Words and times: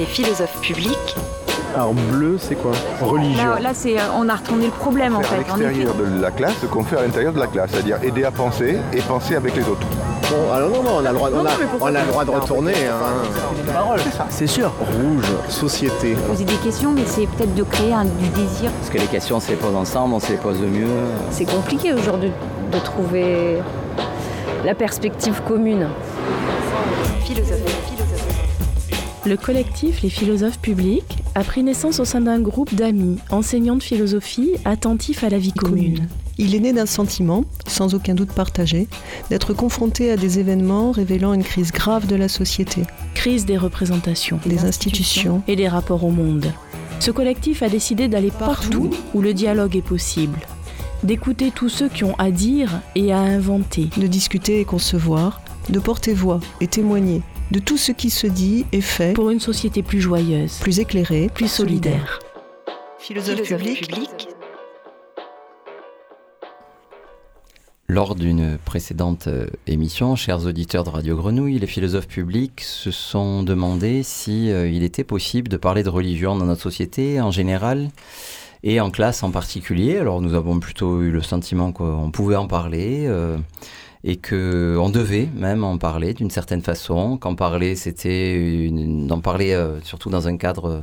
Les 0.00 0.06
philosophes 0.06 0.58
publics. 0.62 1.14
Alors 1.76 1.92
bleu, 1.92 2.38
c'est 2.38 2.54
quoi 2.54 2.72
Religion. 3.02 3.50
Là, 3.50 3.60
là 3.60 3.70
c'est, 3.74 3.96
on 4.16 4.30
a 4.30 4.36
retourné 4.36 4.64
le 4.64 4.72
problème 4.72 5.14
en 5.14 5.18
à 5.18 5.22
fait. 5.24 5.42
effet. 5.42 5.58
l'extérieur 5.58 5.94
de 5.94 6.22
la 6.22 6.30
classe 6.30 6.54
ce 6.62 6.66
qu'on 6.66 6.82
fait 6.82 6.96
à 6.96 7.02
l'intérieur 7.02 7.34
de 7.34 7.38
la 7.38 7.46
classe, 7.46 7.72
c'est-à-dire 7.72 7.98
aider 8.02 8.24
à 8.24 8.30
penser 8.30 8.78
et 8.94 9.00
penser 9.02 9.36
avec 9.36 9.54
les 9.54 9.62
autres. 9.68 9.86
Bon, 10.30 10.54
alors 10.54 10.70
non, 10.70 10.82
non, 10.82 10.90
on 11.02 11.04
a 11.04 11.10
le 11.10 11.18
droit, 11.18 11.28
on 11.30 11.44
a, 11.44 11.50
on 11.82 11.86
a 11.94 12.00
le 12.00 12.06
droit 12.06 12.24
de 12.24 12.30
retourner. 12.30 12.72
Hein. 12.72 13.96
C'est 14.30 14.46
sûr. 14.46 14.72
Rouge, 14.80 15.26
société. 15.50 16.14
Poser 16.26 16.44
des 16.44 16.56
questions, 16.56 16.92
mais 16.92 17.04
c'est 17.04 17.26
peut-être 17.26 17.54
de 17.54 17.62
créer 17.64 17.92
un, 17.92 18.06
du 18.06 18.28
désir. 18.28 18.70
Parce 18.78 18.88
que 18.88 18.96
les 18.96 19.06
questions, 19.06 19.36
on 19.36 19.40
se 19.40 19.50
les 19.50 19.56
pose 19.56 19.76
ensemble, 19.76 20.14
on 20.14 20.20
se 20.20 20.32
les 20.32 20.38
pose 20.38 20.60
mieux. 20.60 20.88
C'est 21.30 21.44
compliqué 21.44 21.92
aujourd'hui 21.92 22.32
de 22.72 22.78
trouver 22.78 23.58
la 24.64 24.74
perspective 24.74 25.42
commune. 25.46 25.88
Philosophes. 27.22 27.69
Le 29.26 29.36
collectif 29.36 30.00
Les 30.00 30.08
philosophes 30.08 30.58
publics 30.60 31.18
a 31.34 31.44
pris 31.44 31.62
naissance 31.62 32.00
au 32.00 32.06
sein 32.06 32.22
d'un 32.22 32.40
groupe 32.40 32.74
d'amis, 32.74 33.18
enseignants 33.30 33.76
de 33.76 33.82
philosophie 33.82 34.52
attentifs 34.64 35.24
à 35.24 35.28
la 35.28 35.38
vie 35.38 35.52
commune. 35.52 36.08
Il 36.38 36.54
est 36.54 36.60
né 36.60 36.72
d'un 36.72 36.86
sentiment, 36.86 37.44
sans 37.66 37.94
aucun 37.94 38.14
doute 38.14 38.32
partagé, 38.32 38.88
d'être 39.28 39.52
confronté 39.52 40.10
à 40.10 40.16
des 40.16 40.38
événements 40.38 40.90
révélant 40.90 41.34
une 41.34 41.44
crise 41.44 41.70
grave 41.70 42.06
de 42.06 42.16
la 42.16 42.28
société, 42.28 42.82
Crise 43.14 43.44
des 43.44 43.58
représentations 43.58 44.40
des 44.46 44.64
institutions, 44.64 45.42
et 45.46 45.54
des 45.56 45.68
rapports 45.68 46.04
au 46.04 46.10
monde. 46.10 46.50
Ce 46.98 47.10
collectif 47.10 47.62
a 47.62 47.68
décidé 47.68 48.08
d'aller 48.08 48.30
partout 48.30 48.90
où 49.12 49.20
le 49.20 49.34
dialogue 49.34 49.76
est 49.76 49.82
possible, 49.82 50.38
d'écouter 51.02 51.52
tous 51.54 51.68
ceux 51.68 51.90
qui 51.90 52.04
ont 52.04 52.14
à 52.18 52.30
dire 52.30 52.80
et 52.94 53.12
à 53.12 53.18
inventer. 53.18 53.90
de 53.98 54.06
discuter 54.06 54.60
et 54.60 54.64
concevoir, 54.64 55.42
de 55.68 55.78
porter 55.78 56.14
voix 56.14 56.40
et 56.60 56.66
témoigner 56.66 57.22
de 57.50 57.58
tout 57.58 57.76
ce 57.76 57.92
qui 57.92 58.10
se 58.10 58.26
dit 58.26 58.64
et 58.72 58.80
fait, 58.80 59.12
pour 59.12 59.30
une 59.30 59.40
société 59.40 59.82
plus 59.82 60.00
joyeuse, 60.00 60.58
plus 60.58 60.80
éclairé, 60.80 61.30
plus 61.32 61.50
solidaire. 61.50 62.18
Philosophe 62.98 63.40
Philosophes 63.42 63.58
public, 63.58 63.88
publics. 63.88 64.28
Lors 67.88 68.14
d'une 68.14 68.56
précédente 68.64 69.26
euh, 69.26 69.48
émission, 69.66 70.14
chers 70.14 70.46
auditeurs 70.46 70.84
de 70.84 70.90
Radio 70.90 71.16
Grenouille, 71.16 71.58
les 71.58 71.66
philosophes 71.66 72.06
publics 72.06 72.60
se 72.60 72.92
sont 72.92 73.42
demandé 73.42 74.04
si 74.04 74.52
euh, 74.52 74.68
il 74.68 74.84
était 74.84 75.02
possible 75.02 75.48
de 75.48 75.56
parler 75.56 75.82
de 75.82 75.88
religion 75.88 76.36
dans 76.36 76.46
notre 76.46 76.62
société 76.62 77.20
en 77.20 77.32
général 77.32 77.88
et 78.62 78.80
en 78.80 78.92
classe 78.92 79.24
en 79.24 79.32
particulier. 79.32 79.98
Alors 79.98 80.20
nous 80.20 80.34
avons 80.34 80.60
plutôt 80.60 81.02
eu 81.02 81.10
le 81.10 81.20
sentiment 81.20 81.72
qu'on 81.72 82.12
pouvait 82.12 82.36
en 82.36 82.46
parler 82.46 83.06
euh, 83.08 83.38
et 84.04 84.16
que 84.16 84.76
on 84.80 84.88
devait 84.88 85.28
même 85.34 85.64
en 85.64 85.78
parler 85.78 86.14
d'une 86.14 86.30
certaine 86.30 86.62
façon. 86.62 87.16
Qu'en 87.18 87.34
parler, 87.34 87.76
c'était 87.76 88.70
d'en 88.72 89.20
parler 89.20 89.52
euh, 89.52 89.80
surtout 89.82 90.10
dans 90.10 90.28
un 90.28 90.36
cadre 90.36 90.68
euh, 90.68 90.80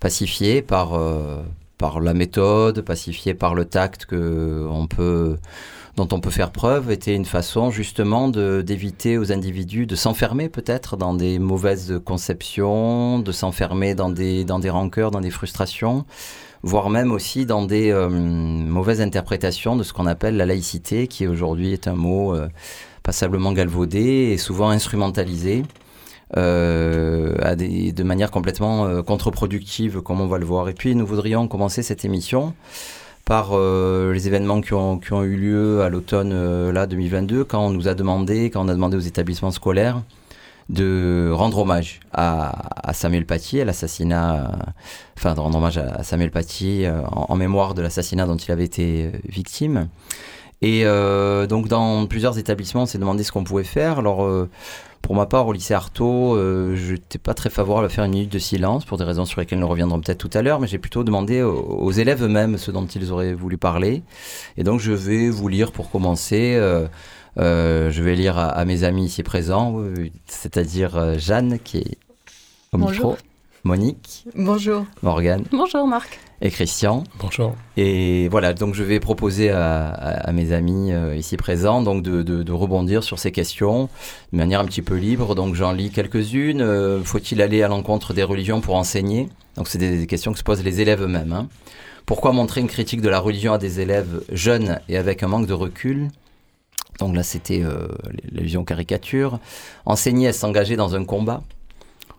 pacifié 0.00 0.62
par 0.62 0.94
euh, 0.94 1.42
par 1.78 2.00
la 2.00 2.14
méthode, 2.14 2.80
pacifié 2.82 3.34
par 3.34 3.54
le 3.54 3.64
tact 3.64 4.06
que 4.06 4.66
on 4.70 4.86
peut 4.86 5.36
dont 5.96 6.08
on 6.12 6.20
peut 6.20 6.30
faire 6.30 6.52
preuve 6.52 6.92
était 6.92 7.14
une 7.14 7.24
façon 7.24 7.70
justement 7.70 8.28
d'éviter 8.28 9.18
aux 9.18 9.32
individus 9.32 9.84
de 9.86 9.96
s'enfermer 9.96 10.48
peut-être 10.48 10.96
dans 10.96 11.12
des 11.12 11.40
mauvaises 11.40 12.00
conceptions, 12.04 13.18
de 13.18 13.32
s'enfermer 13.32 13.96
dans 13.96 14.08
des, 14.08 14.44
dans 14.44 14.60
des 14.60 14.70
rancœurs, 14.70 15.10
dans 15.10 15.20
des 15.20 15.30
frustrations, 15.30 16.04
voire 16.62 16.90
même 16.90 17.12
aussi 17.12 17.46
dans 17.46 17.64
des 17.64 17.90
euh, 17.90 18.08
mauvaises 18.08 19.00
interprétations 19.00 19.76
de 19.76 19.82
ce 19.82 19.92
qu'on 19.92 20.06
appelle 20.06 20.36
la 20.36 20.46
laïcité, 20.46 21.06
qui 21.06 21.26
aujourd'hui 21.26 21.72
est 21.72 21.88
un 21.88 21.94
mot 21.94 22.34
euh, 22.34 22.48
passablement 23.02 23.52
galvaudé 23.52 24.30
et 24.32 24.38
souvent 24.38 24.70
instrumentalisé. 24.70 25.62
euh, 26.36 27.54
de 27.56 28.02
manière 28.02 28.30
complètement 28.30 29.02
contre-productive, 29.02 30.02
comme 30.02 30.20
on 30.20 30.26
va 30.26 30.38
le 30.38 30.44
voir. 30.44 30.68
Et 30.68 30.74
puis, 30.74 30.94
nous 30.94 31.06
voudrions 31.06 31.48
commencer 31.48 31.82
cette 31.82 32.04
émission 32.04 32.52
par 33.24 33.56
les 33.58 34.26
événements 34.26 34.60
qui 34.62 34.72
ont, 34.72 34.98
qui 34.98 35.12
ont 35.12 35.22
eu 35.22 35.36
lieu 35.36 35.82
à 35.82 35.90
l'automne 35.90 36.32
euh, 36.32 36.72
là 36.72 36.86
2022, 36.86 37.44
quand 37.44 37.66
on 37.66 37.70
nous 37.70 37.86
a 37.86 37.94
demandé, 37.94 38.48
quand 38.50 38.64
on 38.64 38.68
a 38.68 38.74
demandé 38.74 38.96
aux 38.96 39.00
établissements 39.00 39.50
scolaires 39.50 40.02
de 40.68 41.30
rendre 41.32 41.58
hommage 41.58 42.00
à, 42.12 42.88
à 42.88 42.92
Samuel 42.92 43.24
Paty, 43.24 43.60
à 43.60 43.64
l'assassinat, 43.64 44.34
euh, 44.34 44.46
enfin 45.16 45.34
de 45.34 45.40
rendre 45.40 45.56
hommage 45.56 45.78
à, 45.78 46.02
Samuel 46.02 46.30
Paty 46.30 46.84
euh, 46.84 47.00
en, 47.06 47.26
en 47.30 47.36
mémoire 47.36 47.74
de 47.74 47.82
l'assassinat 47.82 48.26
dont 48.26 48.36
il 48.36 48.50
avait 48.52 48.64
été 48.64 49.06
euh, 49.06 49.18
victime. 49.28 49.88
Et 50.60 50.84
euh, 50.84 51.46
donc 51.46 51.68
dans 51.68 52.06
plusieurs 52.06 52.38
établissements, 52.38 52.82
on 52.82 52.86
s'est 52.86 52.98
demandé 52.98 53.22
ce 53.22 53.32
qu'on 53.32 53.44
pouvait 53.44 53.64
faire. 53.64 54.00
Alors 54.00 54.24
euh, 54.24 54.50
pour 55.00 55.14
ma 55.14 55.24
part, 55.24 55.46
au 55.46 55.52
lycée 55.52 55.72
Artaud, 55.72 56.36
euh, 56.36 56.74
je 56.76 56.92
n'étais 56.92 57.18
pas 57.18 57.32
très 57.32 57.48
favorable 57.48 57.86
à 57.86 57.88
faire 57.88 58.04
une 58.04 58.10
minute 58.10 58.32
de 58.32 58.40
silence 58.40 58.84
pour 58.84 58.98
des 58.98 59.04
raisons 59.04 59.24
sur 59.24 59.40
lesquelles 59.40 59.60
nous 59.60 59.68
reviendrons 59.68 60.00
peut-être 60.00 60.18
tout 60.18 60.36
à 60.36 60.42
l'heure, 60.42 60.58
mais 60.60 60.66
j'ai 60.66 60.78
plutôt 60.78 61.04
demandé 61.04 61.42
aux, 61.42 61.54
aux 61.54 61.92
élèves 61.92 62.24
eux-mêmes 62.24 62.58
ce 62.58 62.72
dont 62.72 62.84
ils 62.84 63.12
auraient 63.12 63.34
voulu 63.34 63.56
parler. 63.56 64.02
Et 64.56 64.64
donc 64.64 64.80
je 64.80 64.92
vais 64.92 65.30
vous 65.30 65.48
lire 65.48 65.70
pour 65.72 65.90
commencer. 65.90 66.60
Euh, 67.38 67.90
je 67.90 68.02
vais 68.02 68.14
lire 68.14 68.38
à, 68.38 68.48
à 68.48 68.64
mes 68.64 68.84
amis 68.84 69.04
ici 69.06 69.22
présents, 69.22 69.82
c'est-à-dire 70.26 70.96
euh, 70.96 71.18
Jeanne 71.18 71.58
qui 71.62 71.78
est 71.78 71.98
au 72.72 72.78
Bonjour. 72.78 73.10
micro, 73.12 73.16
Monique, 73.64 74.24
Bonjour. 74.36 74.84
Morgane 75.02 75.44
Bonjour 75.50 75.86
Marc. 75.86 76.18
et 76.40 76.50
Christian. 76.50 77.04
Bonjour. 77.20 77.54
Et 77.76 78.28
voilà, 78.28 78.54
donc 78.54 78.74
je 78.74 78.82
vais 78.84 79.00
proposer 79.00 79.50
à, 79.50 79.88
à- 79.88 80.28
à 80.28 80.32
mes 80.32 80.52
amis 80.52 80.92
euh, 80.92 81.16
ici 81.16 81.36
présents 81.36 81.82
donc 81.82 82.02
de, 82.02 82.22
de- 82.22 82.42
de 82.42 82.52
rebondir 82.52 83.02
sur 83.02 83.18
ces 83.18 83.32
questions 83.32 83.88
de 84.32 84.38
manière 84.38 84.60
un 84.60 84.64
petit 84.64 84.82
peu 84.82 84.94
libre. 84.96 85.34
Donc 85.34 85.54
j'en 85.54 85.72
lis 85.72 85.90
quelques-unes. 85.90 86.60
Euh, 86.60 87.02
Faut-il 87.02 87.42
aller 87.42 87.62
à 87.62 87.68
l'encontre 87.68 88.14
des 88.14 88.22
religions 88.22 88.60
pour 88.60 88.76
enseigner? 88.76 89.28
Donc 89.56 89.66
c'est 89.68 89.78
des, 89.78 89.98
des 89.98 90.06
questions 90.06 90.32
que 90.32 90.38
se 90.38 90.44
posent 90.44 90.62
les 90.64 90.80
élèves 90.80 91.02
eux-mêmes. 91.02 91.32
hein. 91.32 91.48
Pourquoi 92.06 92.32
montrer 92.32 92.60
une 92.62 92.68
critique 92.68 93.02
de 93.02 93.08
la 93.10 93.18
religion 93.20 93.52
à 93.52 93.58
des 93.58 93.80
élèves 93.80 94.22
jeunes 94.32 94.78
et 94.88 94.96
avec 94.96 95.22
un 95.22 95.28
manque 95.28 95.46
de 95.46 95.52
recul? 95.52 96.08
Donc 96.98 97.14
là 97.14 97.22
c'était 97.22 97.62
euh, 97.62 97.88
l'illusion 98.32 98.64
caricature. 98.64 99.38
Enseigner 99.86 100.28
à 100.28 100.32
s'engager 100.32 100.76
dans 100.76 100.94
un 100.96 101.04
combat. 101.04 101.42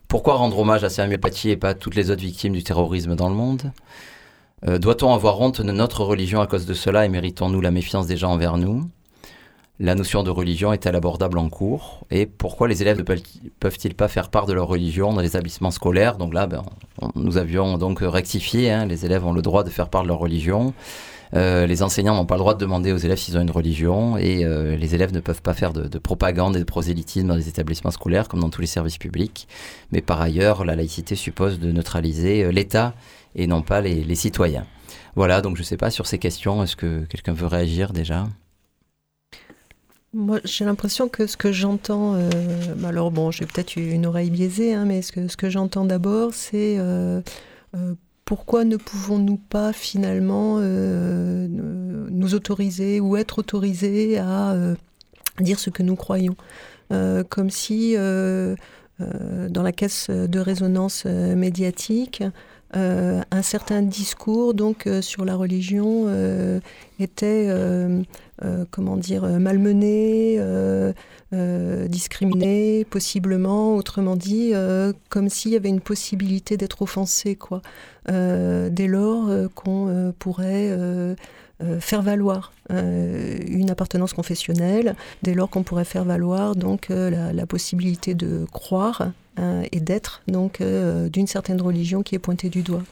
Pourquoi 0.07 0.35
rendre 0.35 0.57
hommage 0.57 0.84
à 0.84 0.90
Samuel 0.90 1.19
Paty 1.19 1.50
et 1.51 1.57
pas 1.57 1.69
à 1.69 1.73
toutes 1.73 1.95
les 1.95 2.09
autres 2.09 2.22
victimes 2.22 2.53
du 2.53 2.63
terrorisme 2.63 3.16
dans 3.16 3.29
le 3.29 3.35
monde? 3.35 3.72
Euh, 4.67 4.79
Doit-on 4.79 5.13
avoir 5.13 5.40
honte 5.40 5.62
de 5.62 5.72
notre 5.72 6.03
religion 6.03 6.41
à 6.41 6.47
cause 6.47 6.66
de 6.66 6.73
cela 6.73 7.06
et 7.06 7.09
méritons-nous 7.09 7.62
la 7.62 7.72
méfiance 7.72 8.07
des 8.07 8.17
gens 8.17 8.31
envers 8.31 8.57
nous? 8.57 8.90
La 9.81 9.95
notion 9.95 10.23
de 10.23 10.29
religion 10.29 10.73
est-elle 10.73 10.97
abordable 10.97 11.38
en 11.38 11.47
cours? 11.47 12.06
Et 12.11 12.25
pourquoi 12.25 12.67
les 12.67 12.81
élèves 12.81 12.97
ne 12.97 13.03
peuvent- 13.03 13.22
peuvent-ils 13.61 13.96
pas 13.96 14.09
faire 14.09 14.29
part 14.29 14.46
de 14.46 14.51
leur 14.51 14.67
religion 14.67 15.13
dans 15.13 15.22
les 15.22 15.28
établissements 15.28 15.72
scolaires? 15.72 16.17
Donc 16.17 16.34
là, 16.34 16.47
ben, 16.47 16.63
nous 17.16 17.38
avions 17.38 17.78
donc 17.78 18.00
rectifié, 18.01 18.72
hein, 18.72 18.85
les 18.85 19.06
élèves 19.06 19.25
ont 19.25 19.31
le 19.31 19.41
droit 19.41 19.63
de 19.63 19.69
faire 19.69 19.88
part 19.88 20.03
de 20.03 20.09
leur 20.09 20.19
religion. 20.19 20.73
Euh, 21.35 21.67
les 21.67 21.84
enseignants 21.84 22.16
n'ont 22.16 22.25
pas 22.25 22.35
le 22.35 22.40
droit 22.40 22.56
de 22.56 22.59
demander 22.59 22.91
aux 22.91 22.97
élèves 22.97 23.19
s'ils 23.19 23.38
ont 23.38 23.41
une 23.41 23.51
religion 23.51 24.17
et 24.17 24.44
euh, 24.44 24.75
les 24.75 24.95
élèves 24.95 25.13
ne 25.13 25.19
peuvent 25.19 25.41
pas 25.41 25.53
faire 25.53 25.73
de, 25.73 25.88
de 25.88 26.00
propagande 26.00 26.56
et 26.56 26.59
de 26.59 26.63
prosélytisme 26.63 27.28
dans 27.28 27.35
les 27.35 27.47
établissements 27.47 27.91
scolaires 27.91 28.28
comme 28.28 28.40
dans 28.40 28.50
tous 28.50 28.62
les 28.62 28.67
services 28.67 28.97
publics. 28.97 29.47
Mais 29.91 30.01
par 30.01 30.22
ailleurs, 30.22 30.66
la 30.66 30.75
laïcité 30.75 31.16
suppose 31.16 31.59
de 31.59 31.72
neutraliser 31.72 32.44
euh, 32.44 32.51
l'État 32.51 32.94
et 33.35 33.45
non 33.45 33.62
pas 33.62 33.81
les, 33.81 34.16
citoyens. 34.16 34.66
Voilà, 35.16 35.41
donc 35.41 35.56
je 35.56 35.62
ne 35.62 35.66
sais 35.66 35.78
pas 35.78 35.91
sur 35.91 36.07
ces 36.07 36.17
questions, 36.17 36.63
est-ce 36.63 36.75
que 36.75 37.06
quelqu'un 37.06 37.34
veut 37.34 37.46
réagir 37.46 37.94
déjà? 37.94 38.28
Moi, 40.13 40.40
j'ai 40.44 40.66
l'impression 40.66 41.07
que 41.07 41.28
ce 41.28 41.38
que 41.38 41.51
j'entends, 41.51 42.16
bah 42.78 42.88
alors 42.88 43.11
bon, 43.11 43.29
j'ai 43.29 43.46
peut-être 43.46 43.75
une 43.75 44.07
oreille 44.07 44.31
biaisée, 44.31 44.73
hein, 44.73 44.85
mais 44.85 45.03
ce 45.03 45.38
que, 45.38 45.50
j'entends 45.50 45.85
d'abord, 45.85 46.34
c'est 46.34 46.79
pourquoi 48.29 48.63
ne 48.63 48.78
pouvons-nous 48.78 49.38
pas 49.38 49.73
finalement 49.73 50.57
euh, 50.59 51.47
nous 51.50 52.35
autoriser 52.35 53.00
ou 53.00 53.17
être 53.17 53.40
autorisés 53.40 54.19
à 54.19 54.51
euh, 54.51 54.75
dire 55.40 55.57
ce 55.57 55.72
que 55.72 55.81
nous 55.81 55.95
croyons? 55.95 56.35
Euh, 56.94 57.23
Comme 57.23 57.50
si 57.50 57.95
euh, 57.97 58.56
euh, 59.01 59.49
dans 59.49 59.64
la 59.64 59.72
caisse 59.72 60.11
de 60.11 60.40
résonance 60.40 61.05
euh, 61.08 61.35
médiatique, 61.35 62.22
euh, 62.76 63.22
un 63.32 63.42
certain 63.42 63.82
discours 63.82 64.54
donc 64.54 64.86
euh, 64.86 65.02
sur 65.02 65.26
la 65.26 65.36
religion 65.36 66.04
euh, 66.08 66.60
était 67.00 67.50
comment 68.72 68.96
dire 68.98 69.24
malmené, 69.40 70.40
discriminé, 71.88 72.86
possiblement, 72.86 73.76
autrement 73.76 74.16
dit, 74.16 74.54
comme 75.10 75.30
s'il 75.30 75.52
y 75.52 75.56
avait 75.56 75.70
une 75.70 75.82
possibilité 75.82 76.58
d'être 76.58 76.82
offensé, 76.82 77.36
quoi. 77.36 77.62
Dès 78.08 78.88
lors 78.88 79.30
qu'on 79.56 80.14
pourrait 80.20 81.16
faire 81.79 82.02
valoir 82.02 82.53
euh, 82.72 83.40
une 83.47 83.72
appartenance 83.72 84.14
confessionnelle, 84.14 84.96
dès 85.23 85.34
lors 85.34 85.50
qu'on 85.50 85.64
pourrait 85.64 85.85
faire 85.85 86.03
valoir 86.03 86.56
donc 86.56 86.91
euh, 86.91 87.34
la, 87.34 87.46
possibilité 87.47 88.14
de 88.14 88.46
croire 88.52 89.11
euh, 89.40 89.64
et 89.72 89.79
d'être 89.79 90.22
donc 90.28 90.61
euh, 90.61 91.09
d'une 91.09 91.26
certaine 91.26 91.59
religion 91.61 92.03
qui 92.03 92.14
est 92.14 92.20
pointée 92.20 92.50
du 92.50 92.61
doigt. 92.61 92.84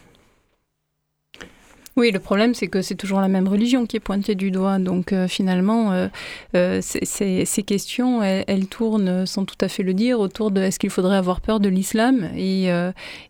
Oui, 1.98 2.12
le 2.12 2.20
problème, 2.20 2.54
c'est 2.54 2.68
que 2.68 2.80
c'est 2.80 2.94
toujours 2.94 3.20
la 3.20 3.26
même 3.26 3.48
religion 3.48 3.84
qui 3.84 3.96
est 3.96 4.00
pointée 4.00 4.36
du 4.36 4.52
doigt. 4.52 4.78
Donc 4.78 5.12
euh, 5.12 5.26
finalement, 5.26 5.90
euh, 5.92 6.06
euh, 6.54 6.80
ces 6.80 7.62
questions, 7.66 8.22
elles, 8.22 8.68
tournent, 8.68 9.26
sans 9.26 9.44
tout 9.44 9.56
à 9.60 9.66
fait 9.66 9.82
le 9.82 9.94
dire, 9.94 10.20
autour 10.20 10.52
de 10.52 10.60
est-ce 10.60 10.78
qu'il 10.78 10.90
faudrait 10.90 11.16
avoir 11.16 11.40
peur 11.40 11.58
de 11.58 11.68
l'islam 11.68 12.30
et, 12.36 12.70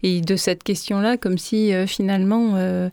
de 0.03 0.37
cette 0.37 0.63
question-là, 0.63 1.17
comme 1.17 1.39
si 1.39 1.73
finalement 1.87 2.91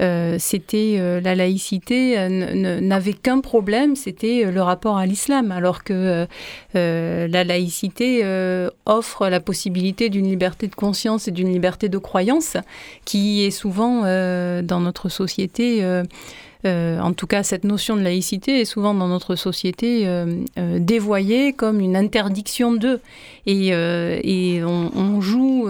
euh, 0.00 0.36
c'était 0.38 0.96
euh, 0.98 1.20
la 1.20 1.34
laïcité 1.34 2.18
euh, 2.18 2.80
n'avait 2.80 3.12
qu'un 3.12 3.40
problème, 3.40 3.94
c'était 3.94 4.50
le 4.50 4.62
rapport 4.62 4.96
à 4.96 5.06
l'islam, 5.06 5.52
alors 5.52 5.84
que 5.84 6.26
la 6.74 7.44
laïcité 7.44 8.24
offre 8.86 9.28
la 9.28 9.40
possibilité 9.40 10.08
d'une 10.08 10.26
liberté 10.26 10.66
de 10.66 10.74
conscience 10.74 11.28
et 11.28 11.30
d'une 11.30 11.52
liberté 11.52 11.88
de 11.88 11.98
croyance 11.98 12.56
qui 13.04 13.44
est 13.44 13.50
souvent 13.50 14.02
dans 14.02 14.80
notre 14.80 15.08
société 15.08 15.84
en 16.64 17.12
tout 17.12 17.26
cas, 17.26 17.42
cette 17.42 17.64
notion 17.64 17.96
de 17.96 18.02
laïcité 18.02 18.60
est 18.60 18.64
souvent 18.64 18.94
dans 18.94 19.08
notre 19.08 19.36
société 19.36 20.06
dévoyée 20.56 21.52
comme 21.52 21.80
une 21.80 21.96
interdiction 21.96 22.72
d'eux. 22.72 23.00
Et, 23.46 23.72
on, 24.64 25.20
joue 25.20 25.68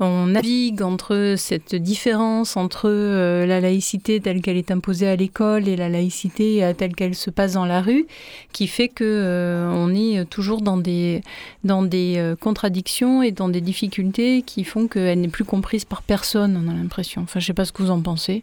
on 0.00 0.26
navigue 0.26 0.80
entre 0.82 1.34
cette 1.36 1.74
différence 1.74 2.56
entre 2.56 2.88
euh, 2.88 3.44
la 3.44 3.60
laïcité 3.60 4.18
telle 4.20 4.40
qu'elle 4.40 4.56
est 4.56 4.70
imposée 4.70 5.06
à 5.06 5.14
l'école 5.14 5.68
et 5.68 5.76
la 5.76 5.90
laïcité 5.90 6.64
euh, 6.64 6.72
telle 6.72 6.94
qu'elle 6.94 7.14
se 7.14 7.28
passe 7.28 7.52
dans 7.52 7.66
la 7.66 7.82
rue, 7.82 8.06
qui 8.52 8.66
fait 8.66 8.88
que 8.88 9.04
euh, 9.04 9.70
on 9.70 9.94
est 9.94 10.24
toujours 10.24 10.62
dans 10.62 10.78
des 10.78 11.20
dans 11.64 11.82
des 11.82 12.34
contradictions 12.40 13.22
et 13.22 13.30
dans 13.30 13.50
des 13.50 13.60
difficultés 13.60 14.42
qui 14.42 14.64
font 14.64 14.88
qu'elle 14.88 15.20
n'est 15.20 15.28
plus 15.28 15.44
comprise 15.44 15.84
par 15.84 16.02
personne. 16.02 16.56
On 16.56 16.70
a 16.70 16.74
l'impression. 16.74 17.22
Enfin, 17.22 17.38
je 17.38 17.46
sais 17.46 17.54
pas 17.54 17.66
ce 17.66 17.72
que 17.72 17.82
vous 17.82 17.90
en 17.90 18.00
pensez. 18.00 18.42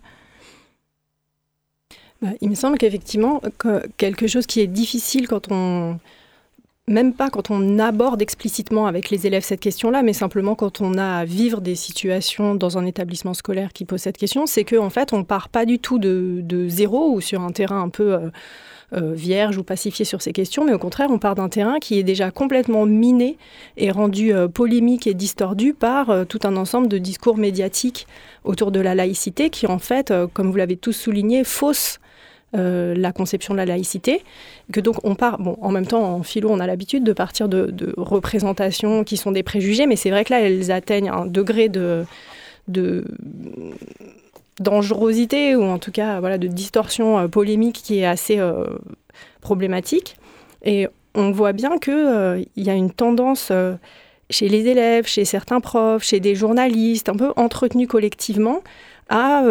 Bah, 2.21 2.29
il 2.41 2.49
me 2.49 2.55
semble 2.55 2.77
qu'effectivement, 2.77 3.41
quelque 3.97 4.27
chose 4.27 4.47
qui 4.47 4.59
est 4.61 4.67
difficile 4.67 5.27
quand 5.27 5.51
on 5.51 5.99
même 6.87 7.13
pas 7.13 7.29
quand 7.29 7.51
on 7.51 7.79
aborde 7.79 8.21
explicitement 8.21 8.87
avec 8.87 9.09
les 9.09 9.27
élèves 9.27 9.43
cette 9.43 9.59
question-là, 9.59 10.03
mais 10.03 10.13
simplement 10.13 10.55
quand 10.55 10.79
on 10.79 10.97
a 10.97 11.17
à 11.17 11.25
vivre 11.25 11.59
des 11.59 11.75
situations 11.75 12.55
dans 12.55 12.77
un 12.77 12.85
établissement 12.85 13.33
scolaire 13.33 13.73
qui 13.73 13.83
pose 13.83 13.99
cette 13.99 14.17
question, 14.17 14.45
c'est 14.45 14.63
qu'en 14.63 14.85
en 14.85 14.89
fait, 14.89 15.11
on 15.11 15.25
part 15.25 15.49
pas 15.49 15.65
du 15.65 15.79
tout 15.79 15.99
de, 15.99 16.67
zéro 16.69 17.11
ou 17.11 17.19
sur 17.19 17.41
un 17.41 17.51
terrain 17.51 17.81
un 17.81 17.89
peu 17.89 18.13
euh, 18.13 18.29
euh, 18.93 19.13
vierge 19.13 19.57
ou 19.57 19.63
pacifié 19.63 20.05
sur 20.05 20.21
ces 20.21 20.31
questions, 20.31 20.63
mais 20.63 20.73
au 20.73 20.79
contraire, 20.79 21.09
on 21.11 21.19
part 21.19 21.35
d'un 21.35 21.49
terrain 21.49 21.79
qui 21.79 21.99
est 21.99 22.03
déjà 22.03 22.31
complètement 22.31 22.85
miné 22.85 23.37
et 23.75 23.91
rendu 23.91 24.33
euh, 24.33 24.47
polémique 24.47 25.07
et 25.07 25.13
distordu 25.13 25.73
par 25.73 26.25
tout 26.27 26.39
un 26.43 26.55
ensemble 26.55 26.87
de 26.87 26.97
discours 26.97 27.35
médiatiques 27.35 28.07
autour 28.45 28.71
de 28.71 28.79
la 28.79 28.95
laïcité 28.95 29.49
qui, 29.49 29.67
en 29.67 29.79
fait, 29.79 30.13
comme 30.33 30.51
vous 30.51 30.57
l'avez 30.57 30.77
tous 30.77 30.93
souligné, 30.93 31.43
fausse 31.43 31.99
euh, 32.55 32.95
la 32.95 33.11
conception 33.11 33.53
de 33.53 33.57
la 33.57 33.65
laïcité, 33.65 34.23
que 34.71 34.79
donc 34.79 35.03
on 35.03 35.15
part, 35.15 35.37
bon, 35.37 35.57
en 35.59 35.69
même 35.69 35.85
temps 35.85 36.15
en 36.15 36.23
philo 36.23 36.49
on 36.49 36.61
a 36.61 36.65
l'habitude 36.65 37.03
de 37.03 37.11
partir 37.11 37.49
de, 37.49 37.93
représentations 37.97 39.03
qui 39.03 39.17
sont 39.17 39.33
des 39.33 39.43
préjugés, 39.43 39.85
mais 39.85 39.97
c'est 39.97 40.09
vrai 40.11 40.23
que 40.23 40.33
là 40.33 40.39
elles 40.39 40.71
atteignent 40.71 41.09
un 41.09 41.25
degré 41.25 41.67
de, 41.67 42.05
dangerosité 44.61 45.57
ou 45.57 45.63
en 45.63 45.77
tout 45.77 45.91
cas 45.91 46.21
voilà 46.21 46.37
de 46.37 46.47
distorsion 46.47 47.19
euh, 47.19 47.27
polémique 47.27 47.81
qui 47.83 47.99
est 47.99 48.05
assez 48.05 48.39
euh, 48.39 48.63
problématique. 49.41 50.15
Et 50.63 50.87
on 51.15 51.31
voit 51.31 51.51
bien 51.51 51.77
qu'il 51.79 52.45
il 52.55 52.63
y 52.63 52.69
a 52.69 52.75
une 52.75 52.91
tendance 52.91 53.51
chez 54.29 54.47
les 54.47 54.67
élèves, 54.67 55.05
chez 55.05 55.25
certains 55.25 55.59
profs, 55.59 56.03
chez 56.03 56.21
des 56.21 56.33
journalistes, 56.33 57.09
un 57.09 57.17
peu 57.17 57.33
entretenus 57.35 57.89
collectivement, 57.89 58.61
à 59.09 59.43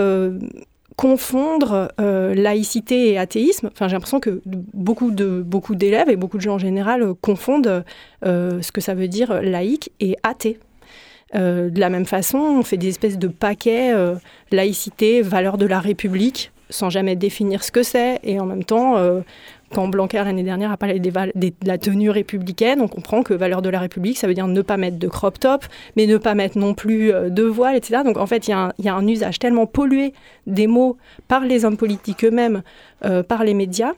confondre 0.96 1.93
euh, 2.00 2.34
laïcité 2.34 3.10
et 3.10 3.19
athéisme. 3.19 3.69
Enfin, 3.72 3.87
j'ai 3.87 3.94
l'impression 3.94 4.19
que 4.19 4.40
beaucoup 4.46 5.10
de 5.10 5.43
beaucoup 5.43 5.75
d'élèves 5.75 6.08
et 6.08 6.16
beaucoup 6.16 6.38
de 6.38 6.43
gens 6.43 6.54
en 6.54 6.58
général 6.58 7.02
euh, 7.02 7.14
confondent 7.20 7.84
euh, 8.25 8.62
ce 8.62 8.72
que 8.72 8.81
ça 8.81 8.94
veut 8.94 9.08
dire 9.08 9.43
laïque 9.43 9.93
et 10.00 10.16
athée. 10.22 10.58
de 11.34 11.78
la 11.78 11.90
même 11.90 12.06
façon, 12.06 12.38
on 12.38 12.62
fait 12.62 12.78
des 12.78 12.88
espèces 12.88 13.19
de 13.19 13.28
paquets 13.28 13.93
laïcité, 14.50 15.20
valeur 15.20 15.58
de 15.58 15.66
la 15.66 15.81
République, 15.81 16.50
sans 16.70 16.88
jamais 16.88 17.14
définir 17.14 17.62
ce 17.62 17.70
que 17.70 17.82
c'est, 17.82 18.20
et 18.22 18.40
en 18.40 18.46
même 18.46 18.64
temps, 18.64 18.96
quand 19.76 19.88
Blanquer 19.88 20.25
l'année 20.25 20.43
dernière 20.43 20.73
a 20.73 20.78
parlé 20.78 20.99
de 20.99 21.52
la 21.67 21.76
tenue 21.76 22.08
républicaine, 22.08 22.81
on 22.81 22.88
comprend 22.88 23.23
que 23.23 23.34
valeur 23.34 23.61
de 23.61 23.69
la 23.69 23.78
République, 23.78 24.17
ça 24.17 24.26
veut 24.26 24.32
dire 24.32 24.49
ne 24.49 24.62
pas 24.62 24.78
mettre 24.78 24.99
de 24.99 25.06
crop 25.06 25.38
top, 25.38 25.67
mais 25.96 26.06
ne 26.06 26.17
pas 26.17 26.34
mettre 26.34 26.56
non 26.56 26.73
plus 26.73 27.12
euh, 27.12 27.28
de 27.28 27.43
voile, 27.43 27.76
etc. 27.76 28.00
Donc 28.02 28.17
en 28.17 28.25
fait, 28.25 28.49
il 28.49 28.52
y, 28.78 28.88
a 28.88 28.94
un 28.94 29.06
usage 29.06 29.38
tellement 29.38 29.67
pollué 29.67 30.14
des 30.46 30.67
mots 30.67 30.96
par 31.28 31.43
les 31.44 31.67
hommes 31.67 31.76
politiques 31.76 32.25
eux-mêmes, 32.25 32.62
euh, 33.05 33.23
par 33.23 33.44
les 33.44 33.52
médias, 33.52 33.93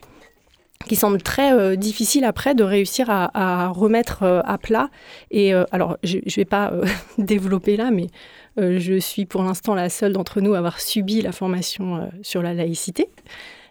qui 0.88 0.96
semble 0.96 1.22
très 1.22 1.52
euh, 1.52 1.76
difficile 1.76 2.24
après 2.24 2.56
de 2.56 2.64
réussir 2.64 3.06
à, 3.08 3.68
remettre 3.68 4.24
à 4.24 4.58
plat. 4.58 4.90
Et 5.30 5.52
alors, 5.70 5.96
je 6.02 6.16
ne 6.16 6.34
vais 6.34 6.44
pas 6.44 6.72
développer 7.18 7.76
là, 7.76 7.92
mais 7.92 8.08
je 8.56 8.98
suis 8.98 9.26
pour 9.26 9.44
l'instant 9.44 9.76
la 9.76 9.90
seule 9.90 10.12
d'entre 10.12 10.40
nous 10.40 10.54
à 10.54 10.58
avoir 10.58 10.80
subi 10.80 11.22
la 11.22 11.30
formation 11.30 12.10
sur 12.22 12.42
la 12.42 12.52
laïcité. 12.52 13.10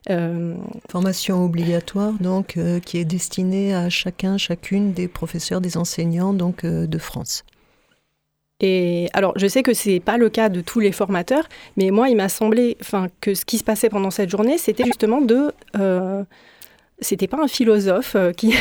Euh, 0.10 0.56
Formation 0.90 1.44
obligatoire, 1.44 2.14
donc, 2.14 2.56
euh, 2.56 2.80
qui 2.80 2.98
est 2.98 3.06
destinée 3.06 3.76
à 3.76 3.90
chacun, 3.90 4.38
chacune 4.38 4.94
des 4.94 5.08
professeurs, 5.08 5.60
des 5.60 5.76
enseignants 5.76 6.34
donc, 6.34 6.64
euh, 6.64 6.88
de 6.88 6.98
France. 6.98 7.44
Et 8.60 9.10
alors, 9.14 9.34
je 9.38 9.48
sais 9.48 9.64
que 9.64 9.74
ce 9.74 9.90
n'est 9.90 10.00
pas 10.00 10.18
le 10.18 10.30
cas 10.30 10.50
de 10.50 10.62
tous 10.62 10.80
les 10.80 10.92
formateurs, 10.92 11.48
mais 11.76 11.92
moi, 11.92 12.10
il 12.10 12.16
m'a 12.16 12.30
semblé 12.30 12.78
que 13.22 13.36
ce 13.36 13.46
qui 13.46 13.58
se 13.58 13.64
passait 13.64 13.90
pendant 13.90 14.10
cette 14.10 14.30
journée, 14.30 14.58
c'était 14.58 14.86
justement 14.86 15.22
de. 15.22 15.52
c'était 17.00 17.28
pas 17.28 17.38
un 17.44 17.48
philosophe 17.48 18.16
qui, 18.36 18.56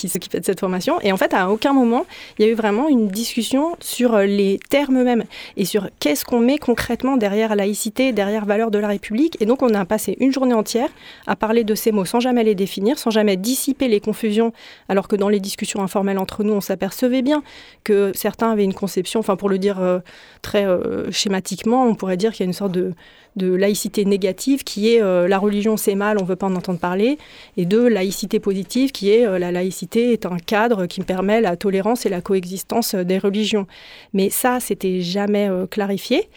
qui 0.00 0.08
s'occupait 0.08 0.40
de 0.40 0.44
cette 0.44 0.60
formation. 0.60 1.00
Et 1.02 1.12
en 1.12 1.16
fait, 1.16 1.34
à 1.34 1.50
aucun 1.50 1.72
moment, 1.72 2.06
il 2.38 2.44
y 2.44 2.48
a 2.48 2.52
eu 2.52 2.54
vraiment 2.54 2.88
une 2.88 3.08
discussion 3.08 3.76
sur 3.80 4.14
euh, 4.14 4.24
les 4.24 4.58
termes 4.70 4.98
eux-mêmes 4.98 5.24
et 5.56 5.64
sur 5.64 5.88
qu'est-ce 6.00 6.24
qu'on 6.24 6.40
met 6.40 6.58
concrètement 6.58 7.16
derrière 7.16 7.54
laïcité, 7.56 8.12
derrière 8.12 8.44
valeur 8.44 8.70
de 8.70 8.78
la 8.78 8.88
République. 8.88 9.36
Et 9.40 9.46
donc, 9.46 9.62
on 9.62 9.74
a 9.74 9.84
passé 9.84 10.16
une 10.20 10.32
journée 10.32 10.54
entière 10.54 10.88
à 11.26 11.36
parler 11.36 11.64
de 11.64 11.74
ces 11.74 11.92
mots 11.92 12.04
sans 12.04 12.20
jamais 12.20 12.44
les 12.44 12.54
définir, 12.54 12.98
sans 12.98 13.10
jamais 13.10 13.36
dissiper 13.36 13.88
les 13.88 14.00
confusions, 14.00 14.52
alors 14.88 15.08
que 15.08 15.16
dans 15.16 15.28
les 15.28 15.40
discussions 15.40 15.82
informelles 15.82 16.18
entre 16.18 16.44
nous, 16.44 16.52
on 16.52 16.60
s'apercevait 16.60 17.22
bien 17.22 17.42
que 17.84 18.12
certains 18.14 18.50
avaient 18.52 18.64
une 18.64 18.74
conception, 18.74 19.20
enfin, 19.20 19.36
pour 19.36 19.48
le 19.48 19.58
dire 19.58 19.80
euh, 19.80 19.98
très 20.42 20.66
euh, 20.66 21.10
schématiquement, 21.10 21.84
on 21.84 21.94
pourrait 21.94 22.16
dire 22.16 22.32
qu'il 22.32 22.44
y 22.44 22.46
a 22.46 22.50
une 22.50 22.52
sorte 22.52 22.72
de 22.72 22.94
de 23.36 23.54
laïcité 23.54 24.04
négative 24.04 24.64
qui 24.64 24.94
est 24.94 25.02
euh, 25.02 25.28
la 25.28 25.38
religion 25.38 25.76
c'est 25.76 25.94
mal, 25.94 26.18
on 26.18 26.22
ne 26.22 26.28
veut 26.28 26.36
pas 26.36 26.46
en 26.46 26.56
entendre 26.56 26.78
parler, 26.78 27.18
et 27.56 27.64
de 27.64 27.78
laïcité 27.78 28.40
positive 28.40 28.92
qui 28.92 29.10
est 29.10 29.26
euh, 29.26 29.38
la 29.38 29.52
laïcité 29.52 30.12
est 30.12 30.26
un 30.26 30.38
cadre 30.38 30.86
qui 30.86 31.00
permet 31.00 31.40
la 31.40 31.56
tolérance 31.56 32.06
et 32.06 32.08
la 32.08 32.20
coexistence 32.20 32.94
euh, 32.94 33.04
des 33.04 33.18
religions. 33.18 33.66
Mais 34.12 34.30
ça, 34.30 34.60
c'était 34.60 35.00
jamais 35.00 35.48
clarifié. 35.70 36.28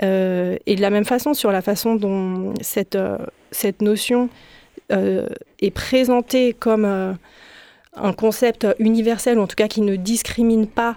et 0.00 0.04
de 0.76 0.80
la 0.80 0.90
même 0.90 1.04
façon, 1.04 1.34
sur 1.34 1.52
la 1.52 1.62
façon 1.62 1.94
dont 1.94 2.54
cette, 2.60 2.98
cette 3.50 3.82
notion 3.82 4.28
est 4.90 5.70
présentée 5.70 6.54
comme 6.54 6.84
un 6.84 8.12
concept 8.12 8.66
universel, 8.78 9.38
ou 9.38 9.42
en 9.42 9.46
tout 9.46 9.56
cas 9.56 9.68
qui 9.68 9.82
ne 9.82 9.96
discrimine 9.96 10.66
pas 10.66 10.96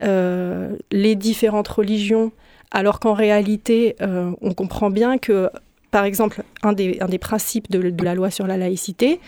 les 0.00 1.14
différentes 1.14 1.68
religions 1.68 2.32
alors 2.70 3.00
qu'en 3.00 3.14
réalité, 3.14 3.96
euh, 4.02 4.30
on 4.40 4.52
comprend 4.52 4.90
bien 4.90 5.18
que, 5.18 5.50
par 5.90 6.04
exemple, 6.04 6.42
un 6.62 6.72
des, 6.72 7.18
principes 7.18 7.70
de, 7.70 7.92
la 8.02 8.14
loi 8.14 8.30
sur 8.30 8.46
la 8.46 8.56
laïcité, 8.56 9.20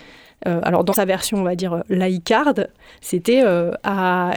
euh, 0.47 0.59
alors 0.63 0.83
dans 0.83 0.93
sa 0.93 1.05
version, 1.05 1.37
on 1.37 1.43
va 1.43 1.55
dire 1.55 1.83
laïcarde, 1.89 2.69
c'était 2.99 3.43
euh, 3.43 3.71
à, 3.83 4.35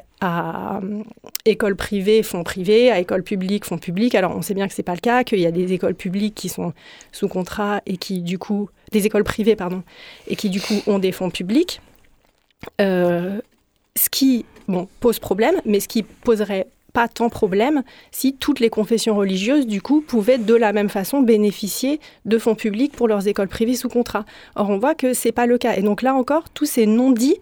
école 1.44 1.76
privée, 1.76 2.22
fonds 2.22 2.44
privés, 2.44 2.90
à 2.90 2.98
école 2.98 3.22
publique, 3.22 3.64
fonds 3.66 3.78
publics. 3.78 4.14
Alors 4.14 4.34
on 4.34 4.42
sait 4.42 4.54
bien 4.54 4.66
que 4.68 4.74
ce 4.74 4.80
n'est 4.80 4.84
pas 4.84 4.94
le 4.94 5.00
cas, 5.00 5.24
qu'il 5.24 5.40
y 5.40 5.46
a 5.46 5.50
des 5.50 5.72
écoles 5.72 5.94
publiques 5.94 6.34
qui 6.34 6.48
sont 6.48 6.72
sous 7.12 7.28
contrat 7.28 7.82
et 7.84 7.98
qui 7.98 8.22
du 8.22 8.38
coup, 8.38 8.70
des 8.92 9.04
écoles 9.04 9.24
privées 9.24 9.56
pardon, 9.56 9.82
et 10.26 10.36
qui 10.36 10.48
du 10.48 10.60
coup 10.60 10.82
ont 10.86 10.98
des 10.98 11.12
fonds 11.12 11.30
publics. 11.30 11.80
ce 12.78 13.40
qui 14.10 14.46
bon, 14.66 14.88
pose 15.00 15.18
problème, 15.18 15.56
mais 15.66 15.80
ce 15.80 15.88
qui 15.88 16.02
poserait 16.02 16.66
pas 16.94 17.08
tant 17.08 17.28
problème 17.28 17.82
si 18.12 18.34
toutes 18.34 18.60
les 18.60 18.70
confessions 18.70 19.16
religieuses, 19.16 19.66
du 19.66 19.82
coup, 19.82 20.00
pouvaient 20.00 20.38
de 20.38 20.54
la 20.54 20.72
même 20.72 20.88
façon 20.88 21.20
bénéficier 21.20 22.00
de 22.24 22.38
fonds 22.38 22.54
publics 22.54 22.92
pour 22.92 23.08
leurs 23.08 23.28
écoles 23.28 23.48
privées 23.48 23.74
sous 23.74 23.90
contrat. 23.90 24.24
Or, 24.54 24.70
on 24.70 24.78
voit 24.78 24.94
que 24.94 25.12
c'est 25.12 25.32
pas 25.32 25.44
le 25.44 25.58
cas. 25.58 25.76
Et 25.76 25.82
donc 25.82 26.00
là 26.00 26.14
encore, 26.14 26.48
tous 26.50 26.66
ces 26.66 26.86
non-dits 26.86 27.36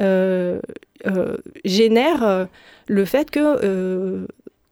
euh, 0.00 0.60
euh, 1.06 1.36
génèrent 1.64 2.24
euh, 2.24 2.44
le 2.88 3.04
fait 3.04 3.30
que 3.30 4.26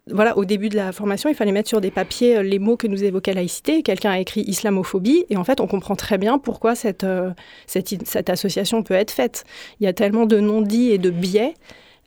voilà, 0.09 0.38
au 0.38 0.45
début 0.45 0.68
de 0.68 0.76
la 0.76 0.92
formation, 0.92 1.28
il 1.28 1.35
fallait 1.35 1.50
mettre 1.50 1.68
sur 1.68 1.80
des 1.80 1.90
papiers 1.90 2.40
les 2.45 2.61
mots 2.61 2.76
que 2.76 2.87
nous 2.87 3.02
évoquait 3.02 3.33
laïcité. 3.33 3.83
Quelqu'un 3.83 4.11
a 4.12 4.21
écrit 4.21 4.42
islamophobie, 4.42 5.25
et 5.30 5.37
en 5.37 5.42
fait, 5.42 5.61
on 5.61 5.66
comprend 5.66 5.97
très 5.97 6.16
bien 6.16 6.38
pourquoi 6.38 6.76
cette, 6.76 7.04
cette, 7.66 8.06
cette 8.06 8.30
association 8.30 8.85
peut 8.85 8.95
être 8.95 9.11
faite. 9.11 9.45
Il 9.80 9.85
y 9.85 9.88
a 9.88 9.92
tellement 9.92 10.26
de 10.26 10.38
non-dits 10.38 10.92
et 10.92 10.99
de 10.99 11.11
biais 11.11 11.54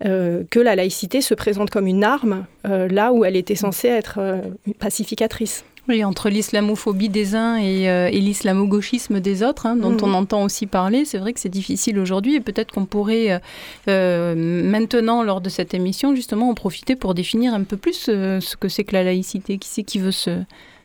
euh, 0.06 0.44
que 0.50 0.60
la 0.60 0.76
laïcité 0.76 1.22
se 1.22 1.34
présente 1.34 1.70
comme 1.70 1.88
une 1.88 2.04
arme 2.04 2.46
euh, 2.68 2.88
là 2.88 3.12
où 3.12 3.26
elle 3.26 3.36
était 3.36 3.56
censée 3.56 3.88
être 3.90 4.16
euh, 4.20 4.42
pacificatrice. 4.80 5.64
Oui, 5.88 6.04
entre 6.04 6.30
l'islamophobie 6.30 7.10
des 7.10 7.34
uns 7.36 7.56
et, 7.58 7.90
euh, 7.90 8.10
et 8.12 8.20
l'islamo-gauchisme 8.20 9.20
des 9.20 9.42
autres, 9.42 9.66
hein, 9.66 9.76
dont 9.76 9.90
Mhm. 9.90 10.00
on 10.04 10.14
entend 10.14 10.44
aussi 10.44 10.68
parler, 10.68 11.04
c'est 11.04 11.18
vrai 11.18 11.34
que 11.34 11.40
c'est 11.40 11.50
difficile 11.50 11.98
aujourd'hui 11.98 12.36
et 12.36 12.42
peut-être 12.42 12.72
qu'on 12.72 12.86
pourrait 12.86 13.42
euh, 13.88 14.36
maintenant, 14.36 15.24
lors 15.24 15.42
de 15.42 15.50
cette 15.50 15.74
émission, 15.74 16.14
justement, 16.16 16.50
en 16.50 16.54
profiter 16.54 16.96
pour 16.96 17.16
définir 17.16 17.56
un 17.56 17.64
peu 17.64 17.76
plus 17.76 18.06
euh, 18.08 18.40
ce 18.40 18.56
que 18.56 18.70
c'est 18.70 18.84
que 18.84 18.94
la 18.94 19.04
laïcité. 19.04 19.58
Qui 19.58 19.68
c'est 19.68 19.84
qui 19.84 19.98
veut 19.98 20.12
se, 20.12 20.32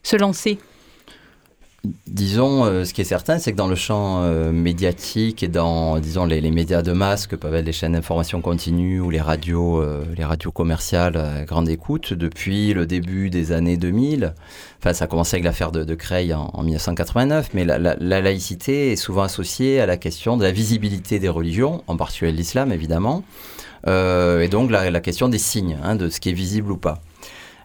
se 0.02 0.16
lancer 0.16 0.58
Disons, 2.06 2.64
euh, 2.64 2.84
ce 2.84 2.94
qui 2.94 3.02
est 3.02 3.04
certain, 3.04 3.38
c'est 3.38 3.52
que 3.52 3.58
dans 3.58 3.66
le 3.66 3.74
champ 3.74 4.22
euh, 4.22 4.52
médiatique 4.52 5.42
et 5.42 5.48
dans, 5.48 5.98
disons, 5.98 6.24
les, 6.24 6.40
médias 6.50 6.80
de 6.80 6.92
masse 6.92 7.26
que 7.26 7.36
peuvent 7.36 7.54
être 7.54 7.66
les 7.66 7.72
chaînes 7.72 7.92
d'information 7.92 8.40
continue 8.40 9.00
ou 9.00 9.10
les 9.10 9.20
radios, 9.20 9.82
euh, 9.82 10.02
les 10.16 10.24
radios 10.24 10.50
commerciales 10.50 11.16
à 11.18 11.44
grande 11.44 11.68
écoute, 11.68 12.14
depuis 12.14 12.72
le 12.72 12.86
début 12.86 13.28
des 13.28 13.52
années 13.52 13.76
2000, 13.76 14.32
enfin, 14.80 14.94
ça 14.94 15.04
a 15.04 15.08
commencé 15.08 15.34
avec 15.36 15.44
l'affaire 15.44 15.72
de, 15.72 15.94
Creil 15.94 16.32
en, 16.32 16.50
en 16.54 16.62
1989, 16.62 17.50
mais 17.52 17.66
la, 17.66 17.78
la- 17.78 17.96
la 18.00 18.20
laïcité 18.22 18.92
est 18.92 18.96
souvent 18.96 19.22
associée 19.22 19.78
à 19.80 19.84
la 19.86 19.98
question 19.98 20.38
de 20.38 20.42
la 20.42 20.52
visibilité 20.52 21.18
des 21.18 21.28
religions, 21.28 21.84
en 21.86 21.96
particulier 21.98 22.32
l'islam, 22.32 22.72
évidemment, 22.72 23.22
et 23.86 24.48
donc 24.50 24.70
la, 24.70 24.90
la 24.90 25.00
question 25.00 25.28
des 25.28 25.36
signes, 25.36 25.76
hein, 25.84 25.94
de 25.96 26.08
ce 26.08 26.18
qui 26.18 26.30
est 26.30 26.32
visible 26.32 26.72
ou 26.72 26.78
pas. 26.78 27.02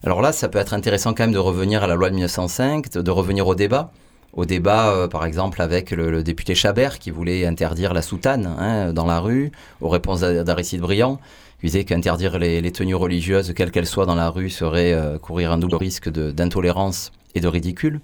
Alors 0.04 0.22
là, 0.22 0.34
ça 0.34 0.50
peut 0.50 0.60
être 0.60 0.74
intéressant 0.74 1.14
quand 1.14 1.24
même 1.24 1.32
de 1.32 1.38
revenir 1.40 1.84
à 1.84 1.88
la 1.88 1.96
loi 1.96 2.10
de 2.10 2.16
1905, 2.16 2.92
de, 2.92 3.02
de 3.02 3.12
revenir 3.12 3.48
au 3.48 3.56
débat. 3.56 3.92
Au 4.34 4.46
débat, 4.46 4.92
euh, 4.92 5.08
par 5.08 5.26
exemple, 5.26 5.62
avec 5.62 5.92
le, 5.92 6.24
député 6.24 6.54
Chabert 6.56 7.00
qui 7.00 7.10
voulait 7.10 7.46
interdire 7.46 7.94
la 7.94 8.02
soutane 8.02 8.46
hein, 8.60 8.94
dans 8.94 9.06
la 9.06 9.20
rue, 9.20 9.52
aux 9.82 9.90
réponses 9.90 10.22
d'A- 10.22 10.44
d'Aristide 10.44 10.82
Briand, 10.82 11.20
qui 11.60 11.66
disait 11.68 11.84
qu'interdire 11.84 12.38
les, 12.38 12.72
tenues 12.72 12.96
religieuses, 12.96 13.54
quelles 13.56 13.72
qu'elles 13.72 13.88
soient 13.88 14.06
dans 14.06 14.16
la 14.16 14.30
rue, 14.30 14.50
serait 14.50 14.94
euh, 14.94 15.18
courir 15.18 15.52
un 15.52 15.58
double 15.58 15.76
risque 15.76 16.10
d'intolérance 16.10 17.12
et 17.36 17.42
de 17.42 17.48
ridicule. 17.48 18.02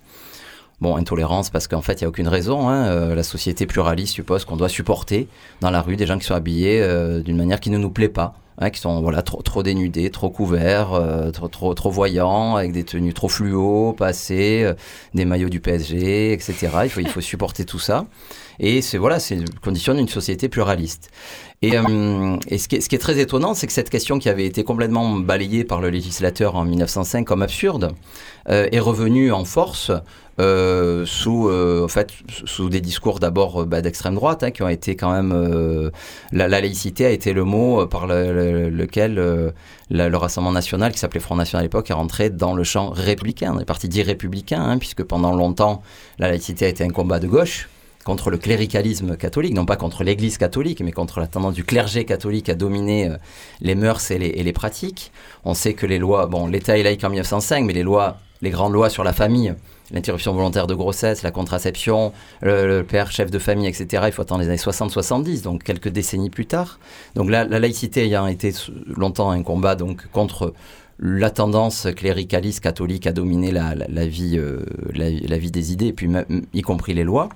Bon, 0.81 0.97
intolérance 0.97 1.49
parce 1.49 1.67
qu'en 1.67 1.81
fait, 1.81 2.01
il 2.01 2.03
n'y 2.03 2.05
a 2.05 2.09
aucune 2.09 2.27
raison. 2.27 2.67
hein, 2.67 2.87
euh, 2.87 3.15
la 3.15 3.23
société 3.23 3.65
pluraliste 3.65 4.13
suppose 4.13 4.43
qu'on 4.43 4.57
doit 4.57 4.67
supporter 4.67 5.27
dans 5.61 5.69
la 5.69 5.81
rue 5.81 5.95
des 5.95 6.05
gens 6.05 6.17
qui 6.17 6.25
sont 6.25 6.35
habillés 6.35 6.85
d'une 7.23 7.37
manière 7.37 7.59
qui 7.59 7.69
ne 7.69 7.77
nous 7.77 7.91
plaît 7.91 8.09
pas. 8.09 8.35
Qui 8.71 8.79
sont 8.79 9.01
voilà 9.01 9.21
trop, 9.21 9.41
trop 9.41 9.63
dénudés, 9.63 10.09
trop 10.09 10.29
couverts, 10.29 10.93
euh, 10.93 11.31
trop, 11.31 11.47
trop, 11.47 11.73
trop 11.73 11.91
voyants, 11.91 12.55
avec 12.55 12.71
des 12.71 12.83
tenues 12.83 13.13
trop 13.13 13.27
fluo, 13.27 13.93
pas 13.93 14.07
assez, 14.07 14.63
euh, 14.63 14.73
des 15.13 15.25
maillots 15.25 15.49
du 15.49 15.59
PSG, 15.59 16.31
etc. 16.31 16.69
Il 16.97 17.07
faut 17.07 17.21
supporter 17.21 17.65
tout 17.65 17.79
ça. 17.79 18.05
Et 18.59 18.81
c'est 18.81 18.97
voilà, 18.97 19.19
c'est 19.19 19.35
une 19.35 19.49
condition 19.49 19.93
d'une 19.93 20.07
société 20.07 20.49
pluraliste. 20.49 21.09
Et, 21.61 21.77
euh, 21.77 22.37
ce, 22.51 22.67
qui 22.67 22.75
est, 22.75 22.99
très 22.99 23.17
étonnant, 23.19 23.53
c'est 23.53 23.65
que 23.65 23.73
cette 23.73 23.89
question 23.89 24.19
qui 24.19 24.29
avait 24.29 24.45
été 24.45 24.63
complètement 24.63 25.15
balayée 25.15 25.63
par 25.63 25.81
le 25.81 25.89
législateur 25.89 26.55
en 26.55 26.65
1905 26.65 27.25
comme 27.25 27.41
absurde 27.41 27.93
euh, 28.49 28.67
est 28.71 28.79
revenue 28.79 29.31
en 29.31 29.45
force 29.45 29.91
euh, 30.39 31.05
sous, 31.05 31.49
en 31.49 31.87
fait, 31.87 32.09
sous 32.45 32.69
des 32.69 32.81
discours 32.81 33.19
d'abord 33.19 33.65
bah, 33.65 33.81
d'extrême 33.81 34.15
droite 34.15 34.43
hein, 34.43 34.51
qui 34.51 34.61
ont 34.63 34.69
été 34.69 34.95
quand 34.95 35.11
même. 35.11 35.91
la, 36.31 36.47
la 36.47 36.61
laïcité 36.61 37.05
a 37.05 37.09
été 37.09 37.33
le 37.33 37.45
mot 37.45 37.87
par 37.87 38.05
le- 38.05 38.33
le- 38.33 38.69
lequel 38.69 39.15
le 39.89 40.17
Rassemblement 40.17 40.51
national, 40.53 40.91
qui 40.91 40.99
s'appelait 40.99 41.21
Front 41.21 41.35
National 41.37 41.61
à 41.61 41.65
l'époque, 41.65 41.89
est 41.89 41.93
rentré 41.93 42.29
dans 42.29 42.53
le 42.53 42.63
champ 42.63 42.89
républicain. 42.89 43.53
On 43.55 43.59
est 43.59 43.65
parti 43.65 43.87
dire 43.87 44.05
républicain, 44.05 44.61
hein, 44.61 44.77
puisque 44.77 45.03
pendant 45.03 45.33
longtemps, 45.33 45.81
la 46.19 46.27
laïcité 46.27 46.65
a 46.65 46.67
été 46.69 46.83
un 46.83 46.89
combat 46.89 47.19
de 47.19 47.27
gauche 47.27 47.69
contre 48.05 48.29
le 48.29 48.37
cléricalisme 48.37 49.17
catholique, 49.17 49.53
non 49.53 49.65
pas 49.65 49.75
contre 49.75 50.03
l'Église 50.03 50.37
catholique, 50.37 50.79
mais 50.81 50.93
contre 50.93 51.19
la 51.19 51.27
tendance 51.27 51.55
du 51.55 51.65
clergé 51.65 52.05
catholique 52.05 52.47
à 52.47 52.55
dominer 52.55 53.09
euh, 53.09 53.17
les 53.61 53.75
mœurs 53.75 54.11
et 54.11 54.17
les, 54.17 54.53
pratiques. 54.53 55.11
On 55.43 55.55
sait 55.55 55.73
que 55.73 55.87
les 55.87 55.97
lois, 55.97 56.27
bon, 56.27 56.47
l'État 56.47 56.77
est 56.77 56.83
laïque 56.83 57.03
en 57.03 57.09
1905, 57.09 57.65
mais 57.65 57.73
les 57.73 57.81
lois, 57.83 58.19
les 58.43 58.51
grandes 58.51 58.73
lois 58.73 58.91
sur 58.91 59.03
la 59.03 59.11
famille, 59.11 59.55
l'interruption 59.91 60.33
volontaire 60.33 60.67
de 60.67 60.75
grossesse, 60.75 61.23
la 61.23 61.31
contraception, 61.31 62.13
le, 62.41 62.83
père 62.83 63.11
chef 63.11 63.31
de 63.31 63.39
famille, 63.39 63.67
etc., 63.67 64.03
il 64.05 64.11
faut 64.11 64.21
attendre 64.21 64.41
les 64.41 64.49
années 64.49 64.57
60-70, 64.57 65.41
donc 65.41 65.63
quelques 65.63 65.89
décennies 65.89 66.29
plus 66.29 66.45
tard. 66.45 66.79
Donc 67.15 67.31
la, 67.31 67.43
la 67.43 67.59
laïcité 67.59 68.05
ayant 68.05 68.27
été 68.27 68.53
longtemps 68.85 69.31
un 69.31 69.41
combat 69.41 69.75
donc 69.75 70.07
contre 70.11 70.53
la 70.99 71.29
tendance 71.29 71.87
cléricaliste 71.95 72.61
catholique 72.61 73.07
à 73.07 73.11
dominer 73.11 73.51
la, 73.51 73.73
vie, 74.05 74.37
euh, 74.37 74.63
la, 74.93 75.37
vie 75.37 75.51
des 75.51 75.73
idées, 75.73 75.87
et 75.87 75.93
puis 75.93 76.09
y 76.53 76.61
compris 76.61 76.93
les 76.93 77.03
lois. 77.03 77.29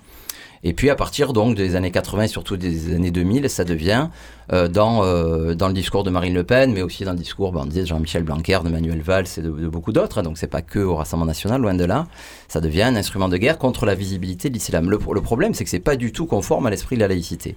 Et 0.64 0.74
puis 0.74 0.90
à 0.90 0.96
partir 0.96 1.32
donc 1.34 1.56
des 1.56 1.76
années 1.76 1.92
80 1.92 2.24
et 2.24 2.28
surtout 2.28 2.58
des 2.58 2.94
années 2.94 3.12
2000, 3.12 3.50
ça 3.50 3.64
devient 3.64 4.10
euh, 4.52 4.68
dans, 4.68 5.04
euh, 5.04 5.56
dans 5.56 5.68
le 5.68 5.74
discours 5.74 6.04
de 6.04 6.10
Marine 6.10 6.34
Le 6.34 6.44
Pen, 6.44 6.74
mais 6.74 6.82
aussi 6.82 7.06
dans 7.06 7.14
le 7.14 7.18
discours 7.18 7.52
ben, 7.52 7.66
de 7.66 7.86
Jean-Michel 7.86 8.24
Blanquer, 8.24 8.60
de 8.64 8.70
Manuel 8.70 9.02
Valls 9.02 9.28
et 9.38 9.42
de, 9.42 9.50
de 9.50 9.68
beaucoup 9.70 9.92
d'autres. 9.94 10.18
hein. 10.20 10.24
donc 10.24 10.38
c'est 10.38 10.48
pas 10.48 10.62
que 10.62 10.80
au 10.80 10.96
Rassemblement 10.96 11.28
national, 11.28 11.62
loin 11.62 11.74
de 11.76 11.86
là. 11.86 12.08
Ça 12.48 12.60
devient 12.60 12.84
un 12.84 12.96
instrument 12.96 13.30
de 13.30 13.38
guerre 13.38 13.58
contre 13.58 13.86
la 13.86 13.96
visibilité 13.96 14.50
de 14.50 14.54
l'islam. 14.56 14.90
Le, 14.90 15.00
le 15.14 15.22
problème, 15.22 15.54
c'est 15.54 15.64
que 15.64 15.70
c'est 15.70 15.80
pas 15.80 15.96
du 15.96 16.12
tout 16.12 16.26
conforme 16.26 16.66
à 16.68 16.70
l'esprit 16.70 16.96
de 16.96 17.02
la 17.02 17.08
laïcité. 17.08 17.56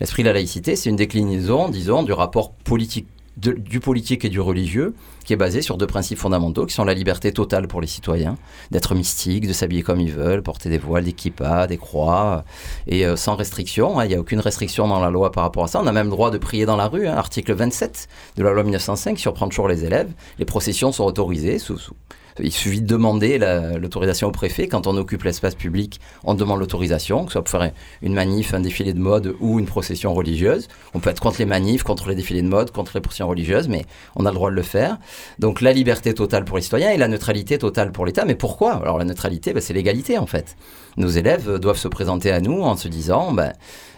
L'esprit 0.00 0.22
de 0.22 0.28
la 0.28 0.34
laïcité, 0.34 0.76
c'est 0.76 0.90
une 0.90 0.96
déclinaison, 0.96 1.68
disons, 1.68 2.02
du 2.02 2.12
rapport 2.12 2.52
politique 2.52 3.06
du 3.38 3.80
politique 3.80 4.24
et 4.24 4.28
du 4.28 4.40
religieux, 4.40 4.94
qui 5.24 5.32
est 5.32 5.36
basé 5.36 5.62
sur 5.62 5.78
deux 5.78 5.86
principes 5.86 6.18
fondamentaux, 6.18 6.66
qui 6.66 6.74
sont 6.74 6.84
la 6.84 6.92
liberté 6.94 7.32
totale 7.32 7.66
pour 7.66 7.80
les 7.80 7.86
citoyens, 7.86 8.36
d'être 8.70 8.94
mystiques, 8.94 9.46
de 9.48 9.52
s'habiller 9.52 9.82
comme 9.82 10.00
ils 10.00 10.12
veulent, 10.12 10.42
porter 10.42 10.68
des 10.68 10.78
voiles, 10.78 11.04
des 11.04 11.12
kippas, 11.14 11.66
des 11.66 11.78
croix, 11.78 12.44
et 12.86 13.06
euh, 13.06 13.16
sans 13.16 13.34
restriction. 13.34 13.98
hein. 13.98 14.04
Il 14.04 14.08
n'y 14.08 14.14
a 14.14 14.20
aucune 14.20 14.40
restriction 14.40 14.86
dans 14.86 15.00
la 15.00 15.10
loi 15.10 15.32
par 15.32 15.44
rapport 15.44 15.64
à 15.64 15.68
ça. 15.68 15.80
On 15.82 15.86
a 15.86 15.92
même 15.92 16.06
le 16.06 16.10
droit 16.12 16.30
de 16.30 16.38
prier 16.38 16.66
dans 16.66 16.76
la 16.76 16.88
rue, 16.88 17.06
hein, 17.08 17.14
article 17.16 17.54
27 17.54 18.08
de 18.36 18.42
la 18.42 18.52
loi 18.52 18.62
1905, 18.64 19.14
qui 19.14 19.22
surprend 19.22 19.48
toujours 19.48 19.68
les 19.68 19.84
élèves. 19.84 20.10
Les 20.38 20.44
processions 20.44 20.92
sont 20.92 21.04
autorisées 21.04 21.58
sous- 21.58 21.78
sous 21.78 21.94
il 22.40 22.52
suffit 22.52 22.80
de 22.80 22.86
demander 22.86 23.38
la- 23.38 23.78
l'autorisation 23.78 24.28
au 24.28 24.30
préfet. 24.30 24.68
Quand 24.68 24.86
on 24.86 24.96
occupe 24.96 25.24
l'espace 25.24 25.54
public, 25.54 26.00
on 26.24 26.34
demande 26.34 26.60
l'autorisation, 26.60 27.24
que 27.24 27.30
ce 27.30 27.32
soit 27.32 27.42
pour 27.44 27.50
faire 27.50 27.72
une 28.02 28.14
manif, 28.14 28.54
un 28.54 28.60
défilé 28.60 28.92
de 28.92 28.98
mode 29.00 29.34
ou 29.40 29.58
une 29.58 29.66
procession 29.66 30.14
religieuse. 30.14 30.68
On 30.94 31.00
peut 31.00 31.10
être 31.10 31.20
contre 31.20 31.38
les 31.38 31.46
manifs, 31.46 31.82
contre 31.82 32.08
les 32.08 32.14
défilés 32.14 32.42
de 32.42 32.48
mode, 32.48 32.70
contre 32.70 32.92
les 32.94 33.00
processions 33.00 33.28
religieuses, 33.28 33.68
mais 33.68 33.84
on 34.16 34.26
a 34.26 34.30
le 34.30 34.34
droit 34.34 34.50
de 34.50 34.56
le 34.56 34.62
faire. 34.62 34.98
Donc 35.38 35.60
la 35.60 35.72
liberté 35.72 36.14
totale 36.14 36.44
pour 36.44 36.56
les 36.56 36.62
citoyens 36.62 36.90
et 36.90 36.96
la 36.96 37.08
neutralité 37.08 37.58
totale 37.58 37.92
pour 37.92 38.06
l'État. 38.06 38.24
Mais 38.24 38.34
pourquoi? 38.34 38.74
Alors 38.74 38.98
la 38.98 39.04
neutralité, 39.04 39.52
ben, 39.52 39.60
c'est 39.60 39.74
l'égalité 39.74 40.18
en 40.18 40.26
fait. 40.26 40.56
Nos 40.96 41.08
élèves 41.08 41.48
euh, 41.48 41.58
doivent 41.58 41.78
se 41.78 41.88
présenter 41.88 42.30
à 42.30 42.40
nous 42.40 42.60
en 42.62 42.76
se 42.76 42.88
disant, 42.88 43.32
ben, 43.32 43.52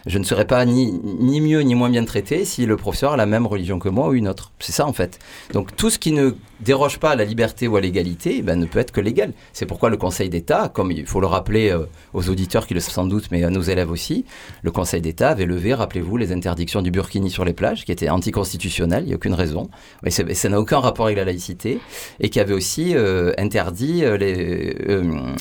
je 0.05 0.17
ne 0.19 0.23
serai 0.23 0.45
pas 0.45 0.65
ni, 0.65 0.91
ni 1.19 1.41
mieux 1.41 1.61
ni 1.61 1.75
moins 1.75 1.89
bien 1.89 2.05
traité 2.05 2.45
si 2.45 2.65
le 2.65 2.77
professeur 2.77 3.13
a 3.13 3.17
la 3.17 3.25
même 3.25 3.47
religion 3.47 3.79
que 3.79 3.89
moi 3.89 4.09
ou 4.09 4.13
une 4.13 4.27
autre. 4.27 4.51
C'est 4.59 4.71
ça 4.71 4.85
en 4.85 4.93
fait. 4.93 5.19
Donc 5.53 5.75
tout 5.75 5.89
ce 5.89 5.97
qui 5.99 6.11
ne 6.11 6.31
déroge 6.61 6.99
pas 6.99 7.11
à 7.11 7.15
la 7.15 7.25
liberté 7.25 7.67
ou 7.67 7.75
à 7.75 7.81
l'égalité 7.81 8.41
ben, 8.41 8.57
ne 8.59 8.65
peut 8.65 8.79
être 8.79 8.91
que 8.91 9.01
légal. 9.01 9.33
C'est 9.51 9.65
pourquoi 9.65 9.89
le 9.89 9.97
Conseil 9.97 10.29
d'État, 10.29 10.69
comme 10.73 10.91
il 10.91 11.05
faut 11.05 11.19
le 11.19 11.27
rappeler 11.27 11.69
euh, 11.69 11.85
aux 12.13 12.29
auditeurs 12.29 12.65
qui 12.67 12.73
le 12.73 12.79
savent 12.79 12.93
sans 12.93 13.05
doute, 13.05 13.25
mais 13.31 13.43
à 13.43 13.49
nos 13.49 13.61
élèves 13.61 13.91
aussi, 13.91 14.25
le 14.61 14.71
Conseil 14.71 15.01
d'État 15.01 15.29
avait 15.29 15.45
levé, 15.45 15.73
rappelez-vous, 15.73 16.17
les 16.17 16.31
interdictions 16.31 16.81
du 16.81 16.91
burkini 16.91 17.29
sur 17.29 17.43
les 17.43 17.53
plages, 17.53 17.83
qui 17.83 17.91
étaient 17.91 18.09
anticonstitutionnelles, 18.09 19.03
il 19.03 19.07
n'y 19.07 19.13
a 19.13 19.15
aucune 19.17 19.33
raison, 19.33 19.69
et 20.05 20.11
ça 20.11 20.49
n'a 20.49 20.59
aucun 20.59 20.79
rapport 20.79 21.05
avec 21.07 21.17
la 21.17 21.25
laïcité, 21.25 21.79
et 22.19 22.29
qui 22.29 22.39
avait 22.39 22.53
aussi 22.53 22.95
euh, 22.95 23.33
interdit 23.37 24.03
euh, 24.05 24.15
les, 24.17 24.75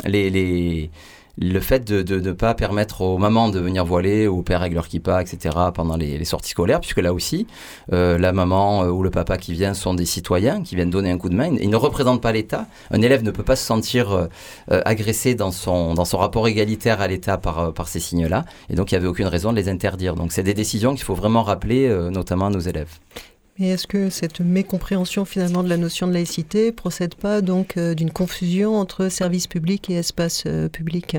les, 0.06 0.30
les- 0.30 0.90
le 1.38 1.60
fait 1.60 1.84
de 1.84 2.20
ne 2.20 2.32
pas 2.32 2.54
permettre 2.54 3.00
aux 3.00 3.18
mamans 3.18 3.48
de 3.48 3.58
venir 3.58 3.84
voiler 3.84 4.28
ou 4.28 4.38
aux 4.38 4.42
pères 4.42 4.60
avec 4.60 4.74
leur 4.74 4.88
kippa, 4.88 5.20
etc., 5.20 5.56
pendant 5.74 5.96
les, 5.96 6.24
sorties 6.24 6.50
scolaires, 6.50 6.80
puisque 6.80 7.00
là 7.00 7.12
aussi, 7.12 7.46
euh, 7.92 8.18
la 8.18 8.32
maman 8.32 8.84
euh, 8.84 8.88
ou 8.88 9.02
le 9.02 9.10
papa 9.10 9.36
qui 9.36 9.52
vient 9.52 9.74
sont 9.74 9.94
des 9.94 10.06
citoyens 10.06 10.62
qui 10.62 10.74
viennent 10.76 10.90
donner 10.90 11.10
un 11.10 11.18
coup 11.18 11.28
de 11.28 11.34
main. 11.34 11.54
Ils 11.60 11.70
ne 11.70 11.76
représentent 11.76 12.22
pas 12.22 12.32
l'État. 12.32 12.66
Un 12.90 13.02
élève 13.02 13.22
ne 13.22 13.30
peut 13.30 13.42
pas 13.42 13.56
se 13.56 13.64
sentir 13.64 14.12
euh, 14.12 14.28
agressé 14.84 15.34
dans 15.34 15.50
son, 15.50 15.94
dans 15.94 16.04
son 16.04 16.18
rapport 16.18 16.46
égalitaire 16.48 17.00
à 17.00 17.08
l'État 17.08 17.36
par, 17.36 17.72
par 17.72 17.88
ces 17.88 18.00
signes-là. 18.00 18.44
Et 18.70 18.74
donc, 18.74 18.92
il 18.92 18.94
n'y 18.94 18.98
avait 18.98 19.08
aucune 19.08 19.26
raison 19.26 19.50
de 19.50 19.56
les 19.56 19.68
interdire. 19.68 20.14
Donc, 20.14 20.32
c'est 20.32 20.42
des 20.42 20.54
décisions 20.54 20.94
qu'il 20.94 21.04
faut 21.04 21.14
vraiment 21.14 21.42
rappeler, 21.42 21.88
notamment 22.10 22.46
à 22.46 22.50
nos 22.50 22.60
élèves. 22.60 22.98
Mais 23.58 23.68
est-ce 23.68 23.86
que 23.86 24.10
cette 24.10 24.40
mécompréhension 24.40 25.24
finalement 25.24 25.62
de 25.62 25.68
la 25.68 25.76
notion 25.76 26.08
de 26.08 26.12
laïcité 26.12 26.72
procède 26.72 27.14
pas 27.14 27.40
donc 27.40 27.76
euh, 27.76 27.94
d'une 27.94 28.10
confusion 28.10 28.76
entre 28.76 29.08
service 29.08 29.46
public 29.46 29.90
et 29.90 29.94
espace 29.94 30.42
euh, 30.46 30.68
public? 30.68 31.16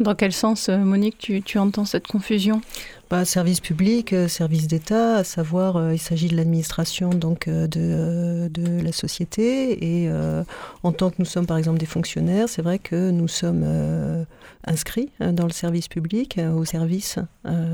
Dans 0.00 0.14
quel 0.14 0.32
sens, 0.32 0.68
euh, 0.68 0.78
Monique, 0.78 1.18
tu, 1.18 1.42
tu 1.42 1.58
entends 1.58 1.84
cette 1.84 2.06
confusion? 2.06 2.62
Service 3.24 3.60
public, 3.60 4.12
euh, 4.12 4.28
service 4.28 4.68
d'État, 4.68 5.16
à 5.16 5.24
savoir, 5.24 5.76
euh, 5.76 5.94
il 5.94 5.98
s'agit 5.98 6.28
de 6.28 6.36
l'administration 6.36 7.08
donc 7.08 7.48
euh, 7.48 7.66
de, 7.66 8.82
la 8.82 8.92
société. 8.92 10.02
Et 10.02 10.10
en 10.82 10.92
tant 10.92 11.10
que 11.10 11.16
nous 11.18 11.24
sommes 11.24 11.46
par 11.46 11.56
exemple 11.56 11.78
des 11.78 11.86
fonctionnaires, 11.86 12.48
c'est 12.48 12.62
vrai 12.62 12.78
que 12.78 13.10
nous 13.10 13.28
sommes 13.28 13.64
inscrits 14.64 15.10
euh, 15.20 15.32
dans 15.32 15.46
le 15.46 15.52
service 15.52 15.88
public, 15.88 16.38
au 16.54 16.64
service 16.64 17.18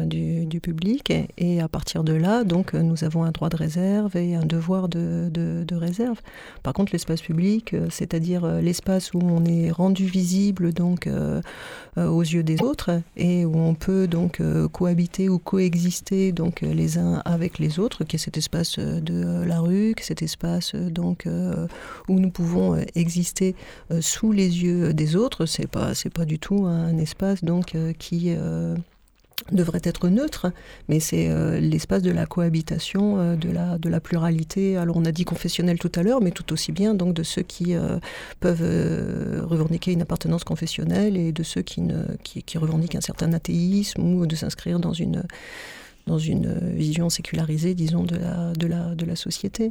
du, 0.06 0.60
public. 0.62 1.12
Et, 1.36 1.60
à 1.60 1.68
partir 1.68 2.04
de 2.04 2.12
là, 2.12 2.44
donc, 2.44 2.74
nous 2.74 3.04
avons 3.04 3.24
un 3.24 3.32
droit 3.32 3.48
de 3.48 3.56
réserve 3.56 4.16
et 4.16 4.36
un 4.36 4.44
devoir 4.44 4.88
de, 4.88 5.28
de- 5.30 5.74
réserve. 5.74 6.20
Par 6.62 6.72
contre, 6.72 6.92
l'espace 6.92 7.20
public, 7.20 7.74
c'est-à-dire 7.90 8.46
l'espace 8.46 9.12
où 9.12 9.18
on 9.20 9.44
est 9.44 9.72
rendu 9.72 10.06
visible 10.06 10.72
donc 10.72 11.08
aux 11.96 12.22
yeux 12.22 12.44
des 12.44 12.62
autres 12.62 13.00
et 13.16 13.44
où 13.44 13.56
on 13.56 13.74
peut 13.74 14.06
donc 14.06 14.40
euh, 14.40 14.68
ou 15.28 15.38
coexister 15.38 16.32
donc 16.32 16.60
les 16.60 16.98
uns 16.98 17.22
avec 17.24 17.58
les 17.58 17.78
autres, 17.78 18.04
qui 18.04 18.16
est 18.16 18.18
cet 18.18 18.36
espace 18.36 18.78
de 18.78 19.44
la 19.44 19.60
rue, 19.60 19.94
qui 19.96 20.02
est 20.02 20.06
cet 20.06 20.22
espace 20.22 20.74
donc 20.74 21.26
où 22.08 22.20
nous 22.20 22.30
pouvons 22.30 22.76
exister 22.94 23.54
sous 24.00 24.32
les 24.32 24.62
yeux 24.62 24.92
des 24.92 25.16
autres. 25.16 25.46
C'est 25.46 25.66
pas 25.66 25.94
c'est 25.94 26.12
pas 26.12 26.24
du 26.24 26.38
tout 26.38 26.66
un 26.66 26.96
espace 26.98 27.44
donc 27.44 27.76
qui 27.98 28.34
devrait 29.52 29.80
être 29.84 30.08
neutre, 30.08 30.52
mais 30.88 31.00
c'est 31.00 31.28
euh, 31.28 31.60
l'espace 31.60 32.02
de 32.02 32.10
la 32.10 32.26
cohabitation, 32.26 33.18
euh, 33.18 33.36
de, 33.36 33.50
la, 33.50 33.78
de 33.78 33.88
la 33.88 34.00
pluralité. 34.00 34.76
Alors 34.76 34.96
on 34.96 35.04
a 35.04 35.12
dit 35.12 35.24
confessionnel 35.24 35.78
tout 35.78 35.92
à 35.94 36.02
l'heure, 36.02 36.20
mais 36.20 36.30
tout 36.30 36.52
aussi 36.52 36.72
bien 36.72 36.94
donc 36.94 37.14
de 37.14 37.22
ceux 37.22 37.42
qui 37.42 37.74
euh, 37.74 37.98
peuvent 38.40 38.62
revendiquer 39.44 39.92
une 39.92 40.02
appartenance 40.02 40.44
confessionnelle 40.44 41.16
et 41.16 41.32
de 41.32 41.42
ceux 41.42 41.62
qui, 41.62 41.80
ne, 41.82 42.04
qui, 42.22 42.42
qui 42.42 42.58
revendiquent 42.58 42.94
un 42.96 43.00
certain 43.00 43.32
athéisme 43.32 44.02
ou 44.02 44.26
de 44.26 44.36
s'inscrire 44.36 44.78
dans 44.78 44.92
une, 44.92 45.22
dans 46.06 46.18
une 46.18 46.52
vision 46.74 47.08
sécularisée, 47.08 47.74
disons, 47.74 48.04
de 48.04 48.16
la, 48.16 48.52
de 48.52 48.66
la, 48.66 48.94
de 48.94 49.04
la 49.04 49.16
société. 49.16 49.70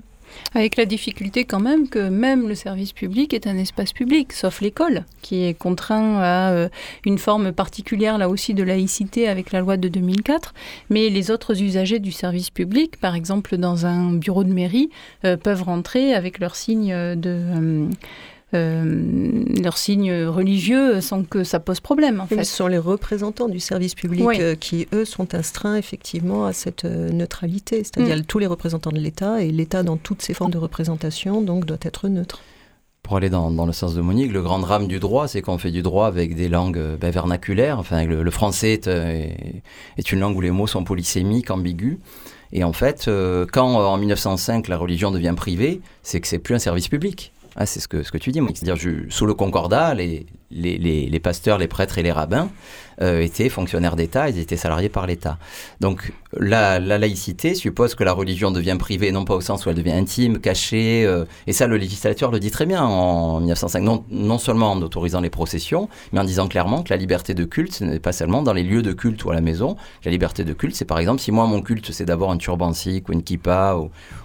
Avec 0.56 0.78
la 0.78 0.86
difficulté 0.86 1.46
quand 1.46 1.60
même 1.60 1.88
que 1.88 2.10
même 2.10 2.48
le 2.48 2.56
service 2.56 2.94
public 2.94 3.34
est 3.34 3.48
un 3.48 3.58
espace 3.58 3.94
public, 3.94 4.34
sauf 4.34 4.62
l'école, 4.62 5.04
qui 5.22 5.44
est 5.44 5.54
contraint 5.54 6.18
à 6.20 6.52
euh, 6.52 6.70
une 7.06 7.18
forme 7.18 7.52
particulière 7.52 8.18
là 8.18 8.30
aussi 8.30 8.54
de 8.54 8.64
laïcité 8.64 9.28
avec 9.28 9.52
la 9.52 9.62
loi 9.62 9.78
de 9.78 9.88
2004. 9.88 10.54
Mais 10.90 11.10
les 11.10 11.32
autres 11.32 11.62
usagers 11.62 12.00
du 12.00 12.12
service 12.12 12.50
public, 12.50 13.00
par 13.00 13.16
exemple 13.16 13.58
dans 13.58 13.86
un 13.86 14.14
bureau 14.14 14.44
de 14.44 14.54
mairie, 14.54 14.90
euh, 15.26 15.38
peuvent 15.38 15.64
rentrer 15.64 16.14
avec 16.14 16.40
leur 16.40 16.56
signe 16.56 16.90
de... 17.16 17.20
Euh, 17.26 17.88
leurs 18.54 19.78
signes 19.78 20.26
religieux 20.26 21.02
sans 21.02 21.24
que 21.24 21.44
ça 21.44 21.60
pose 21.60 21.80
problème. 21.80 22.20
En 22.20 22.28
fait. 22.28 22.44
Ce 22.44 22.56
sont 22.56 22.68
les 22.68 22.78
représentants 22.78 23.50
du 23.50 23.60
service 23.60 23.96
public 23.96 24.28
euh, 24.40 24.56
qui, 24.56 24.88
eux, 24.94 25.06
sont 25.06 25.34
astreints 25.34 25.76
effectivement 25.76 26.46
à 26.46 26.54
cette 26.54 26.86
euh, 26.86 27.10
neutralité, 27.10 27.84
c'est-à-dire 27.84 28.18
mm. 28.18 28.24
tous 28.24 28.40
les 28.40 28.48
représentants 28.48 28.92
de 28.92 29.00
l'État, 29.00 29.42
et 29.42 29.52
l'État 29.52 29.84
dans 29.84 29.98
toutes 29.98 30.22
ses 30.22 30.34
formes 30.34 30.52
de 30.52 30.58
représentation, 30.58 31.42
donc, 31.42 31.66
doit 31.66 31.78
être 31.82 32.08
neutre. 32.08 32.40
Pour 33.02 33.18
aller 33.18 33.30
dans, 33.30 33.52
dans, 33.52 33.66
le 33.66 33.74
sens 33.74 33.96
de 33.96 34.02
Monique, 34.02 34.32
le 34.32 34.42
grand 34.42 34.60
drame 34.60 34.88
du 34.88 35.00
droit, 35.00 35.28
c'est 35.28 35.42
qu'on 35.42 35.58
fait 35.58 35.72
du 35.72 35.82
droit 35.82 36.08
avec 36.08 36.36
des 36.36 36.48
langues 36.48 36.82
ben, 37.00 37.12
vernaculaires. 37.12 37.78
Enfin, 37.78 38.06
le, 38.06 38.32
français 38.32 38.74
est, 38.74 38.88
est, 38.88 40.12
une 40.12 40.22
langue 40.22 40.38
où 40.38 40.42
les 40.42 40.52
mots 40.52 40.68
sont 40.68 40.86
polysémiques, 40.86 41.52
ambigus. 41.52 41.98
Et 42.54 42.64
en 42.64 42.72
fait, 42.72 43.10
quand 43.52 43.76
en 43.76 43.98
1905 43.98 44.70
la 44.70 44.78
religion 44.78 45.12
devient 45.12 45.34
privée, 45.36 45.82
c'est 46.02 46.22
que 46.22 46.28
c'est 46.30 46.40
plus 46.40 46.56
un 46.56 46.60
service 46.60 46.88
public. 46.88 47.33
Ah, 47.56 47.66
c'est 47.66 47.80
ce 47.80 47.88
que, 47.88 48.02
ce 48.04 48.12
que 48.12 48.18
tu 48.18 48.32
dis, 48.32 48.42
c'est-à-dire 48.56 48.78
sous 49.10 49.26
le 49.26 49.34
concordat, 49.34 49.94
les, 49.94 50.26
les, 50.50 50.78
les, 50.78 51.20
pasteurs, 51.20 51.58
les 51.58 51.68
prêtres 51.68 51.98
et 51.98 52.04
les 52.04 52.12
rabbins 52.12 52.50
euh, 53.02 53.22
étaient 53.22 53.50
fonctionnaires 53.50 53.96
d'État, 53.96 54.30
ils 54.30 54.40
étaient 54.40 54.58
salariés 54.58 54.90
par 54.90 55.08
l'État. 55.08 55.38
Donc 55.80 56.14
la, 56.38 56.80
laïcité 56.80 57.56
suppose 57.56 57.96
que 57.96 58.04
la 58.04 58.14
religion 58.14 58.52
devient 58.52 58.78
privée, 58.80 59.12
non 59.12 59.26
pas 59.26 59.36
au 59.36 59.42
sens 59.42 59.66
où 59.66 59.70
elle 59.70 59.76
devient 59.76 59.92
intime, 59.92 60.40
cachée, 60.40 61.06
euh, 61.06 61.26
et 61.48 61.54
ça 61.54 61.68
le 61.68 61.78
législateur 61.78 62.32
le 62.32 62.40
dit 62.40 62.52
très 62.52 62.66
bien 62.66 62.84
en 62.84 63.40
1905, 63.40 63.82
non, 63.82 64.04
non 64.10 64.38
seulement 64.38 64.72
en 64.72 64.82
autorisant 64.82 65.22
les 65.22 65.30
processions, 65.30 65.90
mais 66.12 66.20
en 66.20 66.24
disant 66.24 66.48
clairement 66.48 66.84
que 66.84 66.92
la 66.92 66.98
liberté 66.98 67.34
de 67.34 67.44
culte, 67.44 67.74
ce 67.74 67.84
n'est 67.84 68.00
pas 68.00 68.12
seulement 68.12 68.42
dans 68.42 68.54
les 68.54 68.64
lieux 68.64 68.82
de 68.82 68.94
culte 68.94 69.24
ou 69.26 69.32
à 69.32 69.34
la 69.34 69.42
maison, 69.42 69.76
la 70.06 70.12
liberté 70.12 70.44
de 70.44 70.54
culte, 70.54 70.76
c'est 70.76 70.86
par 70.86 71.00
exemple 71.00 71.22
si 71.22 71.32
moi 71.32 71.46
mon 71.48 71.62
culte 71.62 71.92
c'est 71.92 72.06
d'avoir 72.06 72.32
un 72.32 72.38
turban 72.38 72.74
sikh 72.74 73.10
ou 73.10 73.14
une 73.14 73.24
kippa 73.24 73.76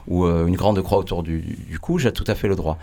ou, 0.07 0.25
euh, 0.25 0.47
une 0.47 0.57
grande 0.57 0.81
croix 0.83 0.99
autour 0.99 1.23
du 1.23 1.79
cou, 1.81 1.99
j'ai 1.99 2.13
tout 2.13 2.25
à 2.27 2.35
fait 2.35 2.49
le 2.49 2.57
droit. 2.57 2.79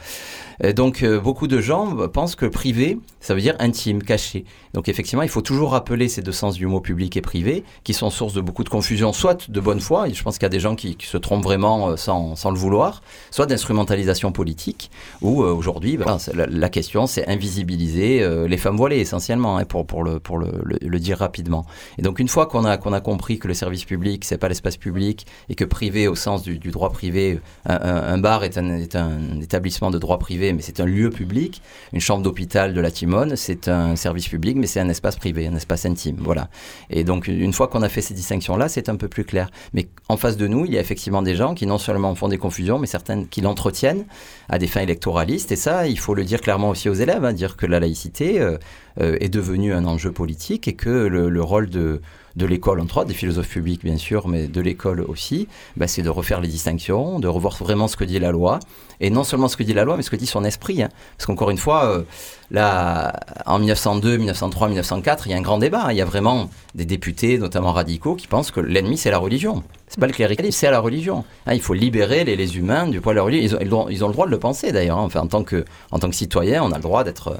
donc 0.75 1.03
beaucoup 1.03 1.47
de 1.47 1.59
gens 1.59 2.07
pensent 2.07 2.35
que 2.35 2.45
privé, 2.45 2.99
ça 3.19 3.33
veut 3.33 3.41
dire 3.41 3.55
intime, 3.59 4.03
caché. 4.03 4.45
Donc 4.73 4.89
effectivement, 4.89 5.23
il 5.23 5.29
faut 5.29 5.41
toujours 5.41 5.74
rappeler 5.75 6.07
ces 6.07 6.21
deux 6.21 6.31
sens 6.31 6.55
du 6.55 6.67
mot 6.67 6.79
public 6.79 7.17
et 7.17 7.21
privé, 7.21 7.63
qui 7.83 7.93
sont 7.93 8.09
source 8.09 8.33
de 8.33 8.41
beaucoup 8.41 8.63
de 8.63 8.69
confusion, 8.69 9.11
soit 9.11 9.49
de 9.49 9.59
bonne 9.59 9.81
foi, 9.81 10.07
et 10.07 10.13
je 10.13 10.23
pense 10.23 10.37
qu'il 10.37 10.43
y 10.43 10.45
a 10.45 10.55
des 10.57 10.61
gens 10.61 10.75
qui, 10.75 10.97
se 11.01 11.17
trompent 11.17 11.43
vraiment 11.43 11.89
euh, 11.89 11.97
sans, 11.97 12.35
sans, 12.35 12.49
le 12.49 12.57
vouloir, 12.57 13.01
soit 13.29 13.45
d'instrumentalisation 13.45 14.31
politique, 14.31 14.89
où 15.21 15.43
euh, 15.43 15.51
aujourd'hui, 15.51 15.97
ben, 15.97 16.17
la, 16.33 16.69
question 16.69 17.07
c'est 17.07 17.27
invisibiliser 17.27 18.23
euh, 18.23 18.47
les 18.47 18.57
femmes 18.57 18.77
voilées 18.77 18.99
essentiellement, 18.99 19.57
hein, 19.57 19.65
pour, 19.65 19.85
pour, 19.85 20.03
le, 20.03 20.19
pour 20.19 20.37
le, 20.39 20.99
dire 20.99 21.17
rapidement. 21.17 21.65
Et 21.97 22.01
donc 22.01 22.19
une 22.19 22.29
fois 22.29 22.45
qu'on 22.45 22.63
a, 22.63 22.77
qu'on 22.77 22.93
a 22.93 23.01
compris 23.01 23.37
que 23.37 23.49
le 23.49 23.53
service 23.53 23.83
public, 23.83 24.23
c'est 24.23 24.37
pas 24.37 24.47
l'espace 24.47 24.77
public, 24.77 25.27
et 25.49 25.55
que 25.55 25.65
privé 25.65 26.07
au 26.07 26.15
sens 26.15 26.41
du, 26.43 26.57
droit 26.57 26.91
privé, 26.91 27.39
un, 27.65 28.17
bar 28.17 28.45
est 28.45 28.57
un, 28.57 28.77
est 28.77 28.95
un 28.95 29.41
établissement 29.41 29.91
de 29.91 29.99
droit 29.99 30.19
privé, 30.19 30.53
mais 30.53 30.61
c'est 30.61 30.79
un 30.79 30.85
lieu 30.85 31.09
public, 31.09 31.61
une 31.91 31.99
chambre 31.99 32.23
d'hôpital 32.23 32.73
de 32.73 32.81
la 32.81 32.91
Timone, 32.91 33.35
c'est 33.35 33.67
un 33.67 33.97
service 33.97 34.29
public, 34.29 34.55
mais 34.55 34.67
c'est 34.67 34.79
un 34.79 34.89
espace 34.89 35.17
privé, 35.17 35.47
un 35.47 35.55
espace 35.55 35.64
intime. 35.85 36.17
Voilà. 36.19 36.49
Et 36.89 37.03
donc, 37.03 37.27
une 37.27 37.53
fois 37.53 37.67
qu'on 37.67 37.81
a 37.81 37.89
fait 37.89 38.01
ces 38.01 38.13
distinctions-là, 38.13 38.69
c'est 38.69 38.89
un 38.89 38.95
peu 38.95 39.07
plus 39.07 39.25
clair. 39.25 39.49
Mais 39.73 39.87
en 40.09 40.17
face 40.17 40.37
de 40.37 40.47
nous, 40.47 40.65
il 40.65 40.73
y 40.73 40.77
a 40.77 40.81
effectivement 40.81 41.21
des 41.21 41.35
gens 41.35 41.53
qui 41.53 41.65
non 41.65 41.77
seulement 41.77 42.13
font 42.15 42.27
des 42.27 42.37
confusions, 42.37 42.79
mais 42.79 42.87
certaines 42.87 43.27
qui 43.27 43.41
l'entretiennent 43.41 44.05
à 44.49 44.57
des 44.57 44.67
fins 44.67 44.81
électoralistes. 44.81 45.51
Et 45.51 45.55
ça, 45.55 45.87
il 45.87 45.99
faut 45.99 46.13
le 46.13 46.23
dire 46.23 46.41
clairement 46.41 46.69
aussi 46.69 46.89
aux 46.89 46.93
élèves, 46.93 47.23
hein, 47.25 47.33
dire 47.33 47.57
que 47.57 47.65
la 47.65 47.79
laïcité 47.79 48.39
euh, 48.39 48.57
euh, 49.01 49.17
est 49.19 49.29
devenue 49.29 49.73
un 49.73 49.85
enjeu 49.85 50.11
politique 50.11 50.67
et 50.67 50.73
que 50.73 50.89
le 50.89 51.41
rôle 51.43 51.69
de 51.69 52.01
de 52.35 52.45
l'école 52.45 52.79
en 52.81 52.85
trois, 52.85 53.05
des 53.05 53.13
philosophes 53.13 53.49
publics 53.49 53.83
bien 53.83 53.97
sûr, 53.97 54.27
mais 54.27 54.47
de 54.47 54.61
l'école 54.61 55.01
aussi, 55.01 55.47
bah, 55.77 55.87
c'est 55.87 56.01
de 56.01 56.09
refaire 56.09 56.41
les 56.41 56.47
distinctions, 56.47 57.19
de 57.19 57.27
revoir 57.27 57.55
vraiment 57.57 57.87
ce 57.87 57.95
que 57.95 58.03
dit 58.03 58.19
la 58.19 58.31
loi, 58.31 58.59
et 58.99 59.09
non 59.09 59.23
seulement 59.23 59.47
ce 59.47 59.57
que 59.57 59.63
dit 59.63 59.73
la 59.73 59.83
loi, 59.83 59.97
mais 59.97 60.03
ce 60.03 60.09
que 60.09 60.15
dit 60.15 60.25
son 60.25 60.43
esprit. 60.43 60.81
Hein. 60.81 60.89
Parce 61.17 61.25
qu'encore 61.27 61.49
une 61.49 61.57
fois, 61.57 61.85
euh, 61.85 62.03
là, 62.51 63.13
en 63.45 63.59
1902, 63.59 64.17
1903, 64.17 64.67
1904, 64.67 65.27
il 65.27 65.31
y 65.31 65.33
a 65.33 65.37
un 65.37 65.41
grand 65.41 65.57
débat. 65.57 65.85
Hein. 65.85 65.91
Il 65.91 65.97
y 65.97 66.01
a 66.01 66.05
vraiment 66.05 66.49
des 66.75 66.85
députés, 66.85 67.37
notamment 67.37 67.73
radicaux, 67.73 68.15
qui 68.15 68.27
pensent 68.27 68.51
que 68.51 68.59
l'ennemi, 68.59 68.97
c'est 68.97 69.11
la 69.11 69.17
religion. 69.17 69.63
C'est 69.87 69.99
pas 69.99 70.07
le 70.07 70.13
cléricalisme, 70.13 70.57
c'est 70.57 70.71
la 70.71 70.79
religion. 70.79 71.25
Hein, 71.45 71.53
il 71.53 71.61
faut 71.61 71.73
libérer 71.73 72.23
les, 72.23 72.35
les, 72.35 72.57
humains 72.57 72.87
du 72.87 73.01
poids 73.01 73.13
de 73.13 73.17
la 73.17 73.23
religion. 73.23 73.57
Ils 73.61 73.73
ont, 73.73 73.89
ils 73.89 74.03
ont, 74.03 74.07
le 74.07 74.13
droit 74.13 74.25
de 74.25 74.31
le 74.31 74.39
penser 74.39 74.71
d'ailleurs. 74.71 74.97
Enfin, 74.97 75.21
en 75.21 75.27
tant 75.27 75.43
que, 75.43 75.65
en 75.91 75.99
tant 75.99 76.09
que 76.09 76.15
citoyen, 76.15 76.63
on 76.63 76.71
a 76.71 76.77
le 76.77 76.83
droit 76.83 77.03
d'être 77.03 77.37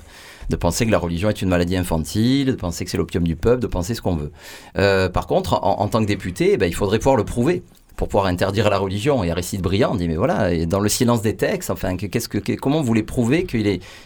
de 0.50 0.56
penser 0.56 0.86
que 0.86 0.92
la 0.92 0.98
religion 0.98 1.30
est 1.30 1.42
une 1.42 1.50
maladie 1.50 1.78
infantile, 1.78 2.48
de 2.48 2.52
penser 2.54 2.86
que 2.86 2.92
c'est 2.92 2.98
l'opium 2.98 3.24
du 3.24 3.36
peuple, 3.36 3.62
de 3.62 3.68
penser 3.68 3.94
ce 3.96 4.02
qu'on 4.02 4.16
veut. 4.16 4.32
Euh, 4.78 5.10
par 5.10 5.28
contre, 5.28 5.60
en, 5.64 5.88
tant 5.88 6.02
que 6.02 6.08
député, 6.08 6.54
eh 6.54 6.58
ben, 6.58 6.68
il 6.68 6.76
faudrait 6.76 7.00
pouvoir 7.00 7.16
le 7.16 7.26
prouver 7.26 7.64
pour 7.96 8.08
pouvoir 8.08 8.26
interdire 8.28 8.70
la 8.70 8.78
religion. 8.78 9.24
Et 9.24 9.32
Aristide 9.32 9.62
Briand 9.62 9.96
dit, 9.96 10.08
mais 10.08 10.16
voilà, 10.16 10.66
dans 10.66 10.80
le 10.80 10.90
silence 10.90 11.22
des 11.22 11.36
textes, 11.36 11.70
enfin, 11.70 11.98
qu'est-ce 11.98 12.30
que, 12.30 12.40
comment 12.56 12.80
vous 12.80 12.86
voulez 12.86 13.04
prouver 13.04 13.46
que 13.46 13.58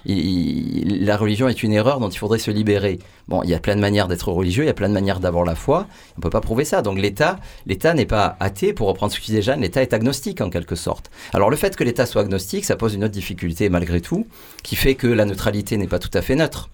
la 0.06 1.18
religion 1.18 1.48
est 1.48 1.64
une 1.64 1.74
erreur 1.74 2.00
dont 2.00 2.10
il 2.10 2.18
faudrait 2.18 2.40
se 2.40 2.52
libérer? 2.52 3.00
Bon, 3.28 3.44
il 3.44 3.50
y 3.50 3.54
a 3.54 3.60
plein 3.60 3.76
de 3.76 3.82
manières 3.82 4.08
d'être 4.08 4.32
religieux, 4.32 4.64
il 4.64 4.68
y 4.68 4.72
a 4.72 4.74
plein 4.74 4.90
de 4.90 4.94
manières 4.94 5.20
d'avoir 5.20 5.46
la 5.46 5.56
foi. 5.56 5.88
On 6.16 6.20
ne 6.20 6.22
peut 6.22 6.30
pas 6.30 6.42
prouver 6.42 6.66
ça. 6.66 6.82
Donc 6.82 6.98
l'État, 7.00 7.40
l'État 7.66 7.94
n'est 7.94 8.06
pas 8.06 8.38
athée, 8.40 8.74
pour 8.74 8.88
reprendre 8.88 9.12
ce 9.12 9.20
que 9.20 9.26
disait 9.26 9.42
Jeanne, 9.42 9.62
l'État 9.62 9.82
est 9.82 9.94
agnostique 9.94 10.42
en 10.42 10.50
quelque 10.50 10.76
sorte. 10.76 11.12
Alors 11.34 11.50
le 11.50 11.56
fait 11.56 11.76
que 11.76 11.84
l'État 11.84 12.06
soit 12.06 12.22
agnostique, 12.22 12.66
ça 12.66 12.76
pose 12.76 12.94
une 12.96 13.04
autre 13.04 13.14
difficulté 13.14 13.70
malgré 13.70 14.02
tout, 14.02 14.26
qui 14.64 14.76
fait 14.76 14.96
que 14.96 15.08
la 15.08 15.26
neutralité 15.26 15.78
n'est 15.78 15.88
pas 15.88 16.00
tout 16.00 16.12
à 16.14 16.22
fait 16.22 16.36
neutre 16.36 16.70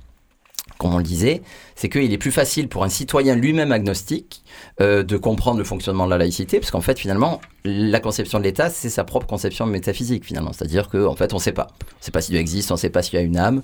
comme 0.78 0.94
on 0.94 0.98
le 0.98 1.04
disait, 1.04 1.42
c'est 1.76 1.90
qu'il 1.90 2.12
est 2.12 2.18
plus 2.18 2.32
facile 2.32 2.68
pour 2.68 2.84
un 2.84 2.90
citoyen 2.90 3.36
lui-même 3.36 3.72
agnostique 3.72 4.44
euh, 4.82 5.04
de 5.04 5.18
comprendre 5.18 5.58
le 5.58 5.64
fonctionnement 5.64 6.06
de 6.06 6.12
la 6.12 6.18
laïcité, 6.18 6.60
parce 6.60 6.72
qu'en 6.72 6.82
fait, 6.82 7.00
finalement, 7.00 7.42
la 7.64 8.00
conception 8.00 8.40
de 8.40 8.44
l'État, 8.44 8.70
c'est 8.70 8.90
sa 8.90 9.04
propre 9.04 9.28
conception 9.28 9.66
métaphysique, 9.66 10.26
finalement. 10.26 10.54
C'est-à-dire 10.54 10.90
qu'en 10.90 11.08
en 11.08 11.16
fait, 11.16 11.34
on 11.34 11.38
ne 11.38 11.42
sait 11.42 11.52
pas. 11.52 11.68
On 11.82 12.00
ne 12.00 12.04
sait 12.04 12.12
pas 12.12 12.22
si 12.22 12.32
Dieu 12.32 12.40
existe, 12.40 12.72
on 12.72 12.76
ne 12.76 12.80
sait 12.80 12.90
pas 12.90 13.02
s'il 13.02 13.16
y 13.16 13.22
a 13.22 13.26
une 13.26 13.38
âme. 13.38 13.62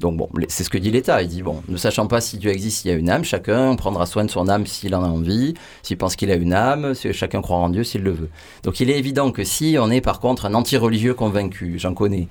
Donc 0.00 0.16
bon, 0.16 0.28
c'est 0.48 0.64
ce 0.64 0.70
que 0.70 0.78
dit 0.78 0.90
l'État. 0.90 1.22
Il 1.22 1.28
dit, 1.28 1.42
bon, 1.42 1.62
ne 1.68 1.76
sachant 1.76 2.06
pas 2.06 2.20
si 2.20 2.38
Dieu 2.38 2.50
existe, 2.50 2.78
s'il 2.78 2.90
y 2.90 2.94
a 2.94 2.96
une 2.96 3.10
âme, 3.10 3.24
chacun 3.24 3.74
prendra 3.76 4.06
soin 4.06 4.24
de 4.24 4.30
son 4.30 4.48
âme 4.48 4.66
s'il 4.66 4.94
en 4.94 5.04
a 5.04 5.08
envie, 5.08 5.54
s'il 5.82 5.96
pense 5.96 6.16
qu'il 6.16 6.30
a 6.30 6.34
une 6.34 6.52
âme, 6.52 6.94
chacun 6.94 7.42
croira 7.42 7.60
en 7.60 7.68
Dieu 7.68 7.84
s'il 7.84 8.02
le 8.02 8.10
veut. 8.10 8.28
Donc 8.62 8.80
il 8.80 8.90
est 8.90 8.98
évident 8.98 9.30
que 9.30 9.44
si 9.44 9.76
on 9.78 9.90
est 9.90 10.00
par 10.00 10.20
contre 10.20 10.46
un 10.46 10.54
anti-religieux 10.54 11.14
convaincu, 11.14 11.78
j'en 11.78 11.94
connais, 11.94 12.28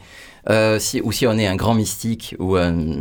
euh, 0.50 0.80
ou 1.04 1.12
si 1.12 1.28
on 1.28 1.38
est 1.38 1.48
un 1.48 1.56
grand 1.56 1.74
mystique 1.74 2.36
ou 2.40 2.58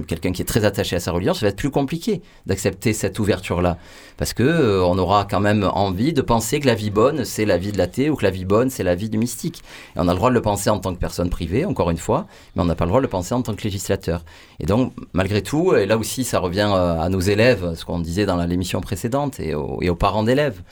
quelqu'un 0.07 0.33
qui 0.33 0.42
est 0.42 0.46
très 0.46 0.64
attaché 0.64 0.96
à 0.96 1.00
sa 1.00 1.12
religion, 1.12 1.35
ça 1.35 1.46
va 1.46 1.48
être 1.48 1.57
plus 1.57 1.70
compliqué 1.70 2.22
d'accepter 2.46 2.92
cette 2.92 3.18
ouverture-là. 3.18 3.78
Parce 4.16 4.35
que 4.35 4.42
euh, 4.42 4.85
on 4.85 4.98
aura 4.98 5.26
quand 5.28 5.40
même 5.40 5.68
envie 5.74 6.12
de 6.12 6.22
penser 6.22 6.61
que 6.61 6.66
la 6.66 6.74
vie 6.74 6.90
bonne, 6.90 7.24
c'est 7.24 7.44
la 7.44 7.59
vie 7.59 7.72
de 7.72 7.78
l'athée 7.78 8.11
ou 8.11 8.16
que 8.16 8.24
la 8.24 8.31
vie 8.31 8.44
bonne, 8.44 8.70
c'est 8.70 8.85
la 8.85 8.94
vie 8.94 9.11
du 9.11 9.18
mystique. 9.18 9.62
Et 9.96 9.98
on 9.98 10.09
a 10.09 10.12
le 10.12 10.16
droit 10.16 10.31
de 10.31 10.35
le 10.35 10.42
penser 10.42 10.70
en 10.70 10.78
tant 10.78 10.94
que 10.94 10.98
personne 11.00 11.31
privée, 11.31 11.64
encore 11.64 11.90
une 11.90 11.98
fois, 11.98 12.26
mais 12.55 12.62
on 12.62 12.66
n'a 12.66 12.74
pas 12.74 12.85
le 12.85 12.90
droit 12.90 13.00
de 13.00 13.07
le 13.07 13.11
penser 13.11 13.35
en 13.35 13.42
tant 13.42 13.55
que 13.55 13.62
législateur. 13.62 14.24
Et 14.61 14.66
donc, 14.66 14.92
malgré 15.12 15.42
tout, 15.42 15.74
et 15.74 15.87
là 15.87 15.96
aussi, 15.98 16.24
ça 16.24 16.38
revient 16.38 16.70
euh, 16.72 17.00
à 17.00 17.09
nos 17.09 17.20
élèves, 17.20 17.74
ce 17.74 17.85
qu'on 17.85 17.98
disait 17.98 18.26
dans 18.26 18.37
l'émission 18.44 18.81
précédente, 18.81 19.40
et 19.40 19.55
aux 19.55 19.96
parents 19.96 20.22
d'élèves 20.22 20.62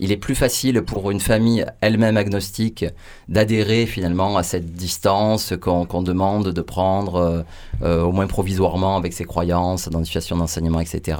il 0.00 0.12
est 0.12 0.16
plus 0.16 0.34
facile 0.34 0.82
pour 0.82 1.10
une 1.10 1.20
famille 1.20 1.64
elle-même 1.82 2.16
agnostique 2.16 2.86
d'adhérer 3.28 3.84
finalement 3.84 4.38
à 4.38 4.42
cette 4.42 4.72
distance 4.72 5.52
qu'on 5.60 6.02
demande 6.02 6.48
de 6.48 6.60
prendre 6.62 7.16
euh, 7.16 7.42
euh, 7.82 8.02
au 8.02 8.10
moins 8.10 8.26
provisoirement 8.26 8.96
avec 8.96 9.12
ses 9.12 9.24
croyances 9.24 9.88
dans 9.88 9.98
une 9.98 10.06
situation 10.06 10.38
d'enseignement, 10.38 10.80
etc., 10.80 11.18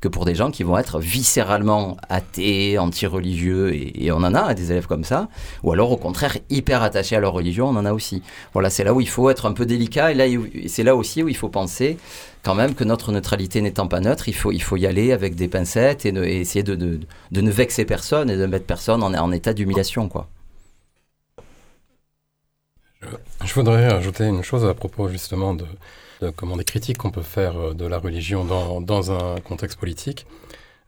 que 0.00 0.08
pour 0.08 0.24
des 0.24 0.34
gens 0.34 0.50
qui 0.50 0.62
vont 0.62 0.78
être 0.78 0.98
viscéralement 0.98 1.98
athées, 2.08 2.78
anti-religieux, 2.78 3.74
et, 3.74 4.10
on 4.10 4.24
en 4.24 4.34
a 4.34 4.54
des 4.54 4.72
élèves 4.72 4.86
comme 4.86 5.04
ça, 5.04 5.28
ou 5.62 5.72
alors 5.72 5.92
au 5.92 5.96
contraire 5.98 6.38
hyper 6.48 6.82
attachés 6.82 7.16
à 7.16 7.20
leur 7.20 7.34
religion, 7.34 7.68
on 7.68 7.76
en 7.76 7.84
a 7.84 7.92
aussi. 7.92 8.22
Voilà, 8.54 8.70
c'est 8.70 8.84
là 8.84 8.94
où 8.94 9.00
il 9.02 9.08
faut 9.08 9.28
être 9.28 9.44
un 9.44 9.52
peu 9.52 9.66
délicat, 9.66 10.10
et 10.10 10.14
là 10.14 10.24
c'est 10.68 10.82
là 10.82 10.96
aussi 10.96 11.22
où 11.22 11.28
il 11.28 11.36
faut 11.36 11.50
penser 11.50 11.98
quand 12.42 12.54
même 12.54 12.74
que 12.74 12.84
notre 12.84 13.12
neutralité 13.12 13.60
n'étant 13.60 13.86
pas 13.86 14.00
neutre, 14.00 14.28
il 14.28 14.34
faut, 14.34 14.52
il 14.52 14.62
faut 14.62 14.76
y 14.76 14.86
aller 14.86 15.12
avec 15.12 15.34
des 15.34 15.48
pincettes 15.48 16.04
et, 16.06 16.40
essayer 16.40 16.62
de, 16.62 16.74
de, 16.74 17.40
ne 17.40 17.50
vexer 17.50 17.84
personne 17.84 18.30
et 18.30 18.36
de 18.36 18.46
mettre 18.46 18.66
personne 18.66 19.02
en, 19.02 19.14
en 19.14 19.32
état 19.32 19.54
d'humiliation. 19.54 20.08
quoi. 20.08 20.28
Je, 23.44 23.54
voudrais 23.54 23.92
ajouter 23.92 24.24
une 24.24 24.42
chose 24.42 24.64
à 24.64 24.74
propos 24.74 25.08
justement 25.08 25.54
de, 25.54 25.66
comment 26.36 26.56
des 26.56 26.64
critiques 26.64 26.98
qu'on 26.98 27.10
peut 27.10 27.22
faire 27.22 27.56
euh, 27.56 27.74
de 27.74 27.84
la 27.84 27.98
religion 27.98 28.44
dans, 28.44 28.80
dans 28.80 29.12
un 29.12 29.40
contexte 29.40 29.78
politique. 29.78 30.26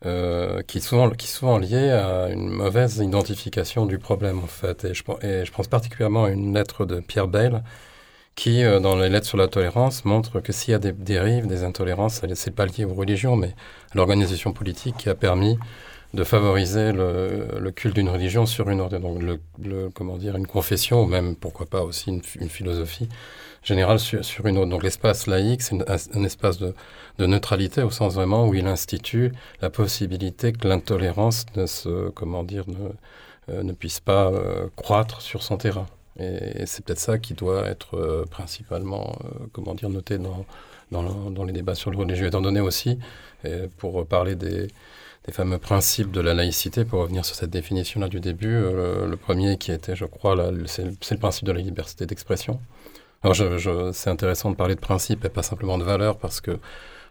Euh, 0.06 0.60
qui, 0.60 0.82
sont, 0.82 1.08
qui 1.10 1.28
sont 1.28 1.56
liées 1.56 1.90
à 1.90 2.28
une 2.28 2.50
mauvaise 2.50 2.98
identification 2.98 3.86
du 3.86 3.98
problème, 3.98 4.38
en 4.38 4.46
fait. 4.46 4.84
Et 4.84 4.92
je 4.92 5.50
pense 5.50 5.66
particulièrement 5.66 6.24
à 6.24 6.30
une 6.30 6.52
lettre 6.52 6.84
de 6.84 7.00
Pierre 7.00 7.26
Bayle, 7.26 7.62
qui, 8.34 8.64
euh, 8.64 8.80
dans 8.80 8.96
les 8.96 9.08
lettres 9.08 9.26
sur 9.26 9.38
la 9.38 9.48
tolérance, 9.48 10.04
montre 10.04 10.40
que 10.40 10.52
s'il 10.52 10.72
y 10.72 10.74
a 10.74 10.78
des 10.78 10.92
dérives, 10.92 11.46
des 11.46 11.64
intolérances, 11.64 12.22
c'est 12.34 12.54
pas 12.54 12.66
lié 12.66 12.84
aux 12.84 12.94
religions, 12.94 13.36
mais 13.36 13.54
à 13.92 13.96
l'organisation 13.96 14.52
politique 14.52 14.96
qui 14.98 15.08
a 15.08 15.14
permis 15.14 15.58
de 16.14 16.24
favoriser 16.24 16.92
le, 16.92 17.70
culte 17.72 17.96
d'une 17.96 18.08
religion 18.08 18.46
sur 18.46 18.70
une 18.70 18.80
autre. 18.80 18.98
Donc, 18.98 19.20
le, 19.22 19.90
comment 19.90 20.16
dire, 20.16 20.36
une 20.36 20.46
confession, 20.46 21.02
ou 21.02 21.06
même, 21.06 21.34
pourquoi 21.34 21.66
pas, 21.66 21.82
aussi 21.82 22.10
une, 22.10 22.48
philosophie 22.48 23.08
générale 23.62 23.98
sur, 23.98 24.46
une 24.46 24.58
autre. 24.58 24.70
Donc, 24.70 24.84
l'espace 24.84 25.26
laïque, 25.26 25.62
c'est 25.62 25.74
un, 25.74 26.24
espace 26.24 26.58
de, 26.58 26.74
neutralité 27.18 27.82
au 27.82 27.90
sens 27.90 28.14
vraiment 28.14 28.46
où 28.46 28.54
il 28.54 28.66
institue 28.66 29.32
la 29.60 29.70
possibilité 29.70 30.52
que 30.52 30.68
l'intolérance 30.68 31.46
ne 31.56 31.66
se, 31.66 32.10
comment 32.10 32.44
dire, 32.44 32.64
ne, 32.68 32.90
euh, 33.52 33.62
ne 33.62 33.72
puisse 33.72 34.00
pas 34.00 34.30
euh, 34.30 34.68
croître 34.76 35.20
sur 35.20 35.42
son 35.42 35.56
terrain. 35.56 35.86
Et, 36.18 36.66
c'est 36.66 36.84
peut-être 36.84 37.00
ça 37.00 37.18
qui 37.18 37.34
doit 37.34 37.66
être 37.66 37.96
euh, 37.96 38.24
principalement, 38.30 39.16
comment 39.52 39.74
dire, 39.74 39.90
noté 39.90 40.18
dans, 40.18 40.44
dans, 40.90 41.44
les 41.44 41.52
débats 41.52 41.74
sur 41.74 41.90
le 41.90 41.98
religieux, 41.98 42.26
étant 42.26 42.40
donné 42.40 42.60
aussi, 42.60 42.98
pour 43.78 44.06
parler 44.06 44.36
des, 44.36 44.68
fameux 45.32 45.58
principes 45.58 46.10
de 46.10 46.20
la 46.20 46.34
laïcité, 46.34 46.84
pour 46.84 47.00
revenir 47.00 47.24
sur 47.24 47.34
cette 47.34 47.50
définition-là 47.50 48.08
du 48.08 48.20
début, 48.20 48.54
euh, 48.54 49.06
le 49.06 49.16
premier 49.16 49.56
qui 49.56 49.72
était, 49.72 49.96
je 49.96 50.04
crois, 50.04 50.36
c'est 50.66 50.84
le 50.84 51.18
principe 51.18 51.46
de 51.46 51.52
la 51.52 51.60
liberté 51.60 52.06
d'expression. 52.06 52.60
C'est 53.92 54.10
intéressant 54.10 54.50
de 54.50 54.56
parler 54.56 54.74
de 54.74 54.80
principe 54.80 55.24
et 55.24 55.30
pas 55.30 55.42
simplement 55.42 55.78
de 55.78 55.84
valeur, 55.84 56.18
parce 56.18 56.42
que 56.42 56.58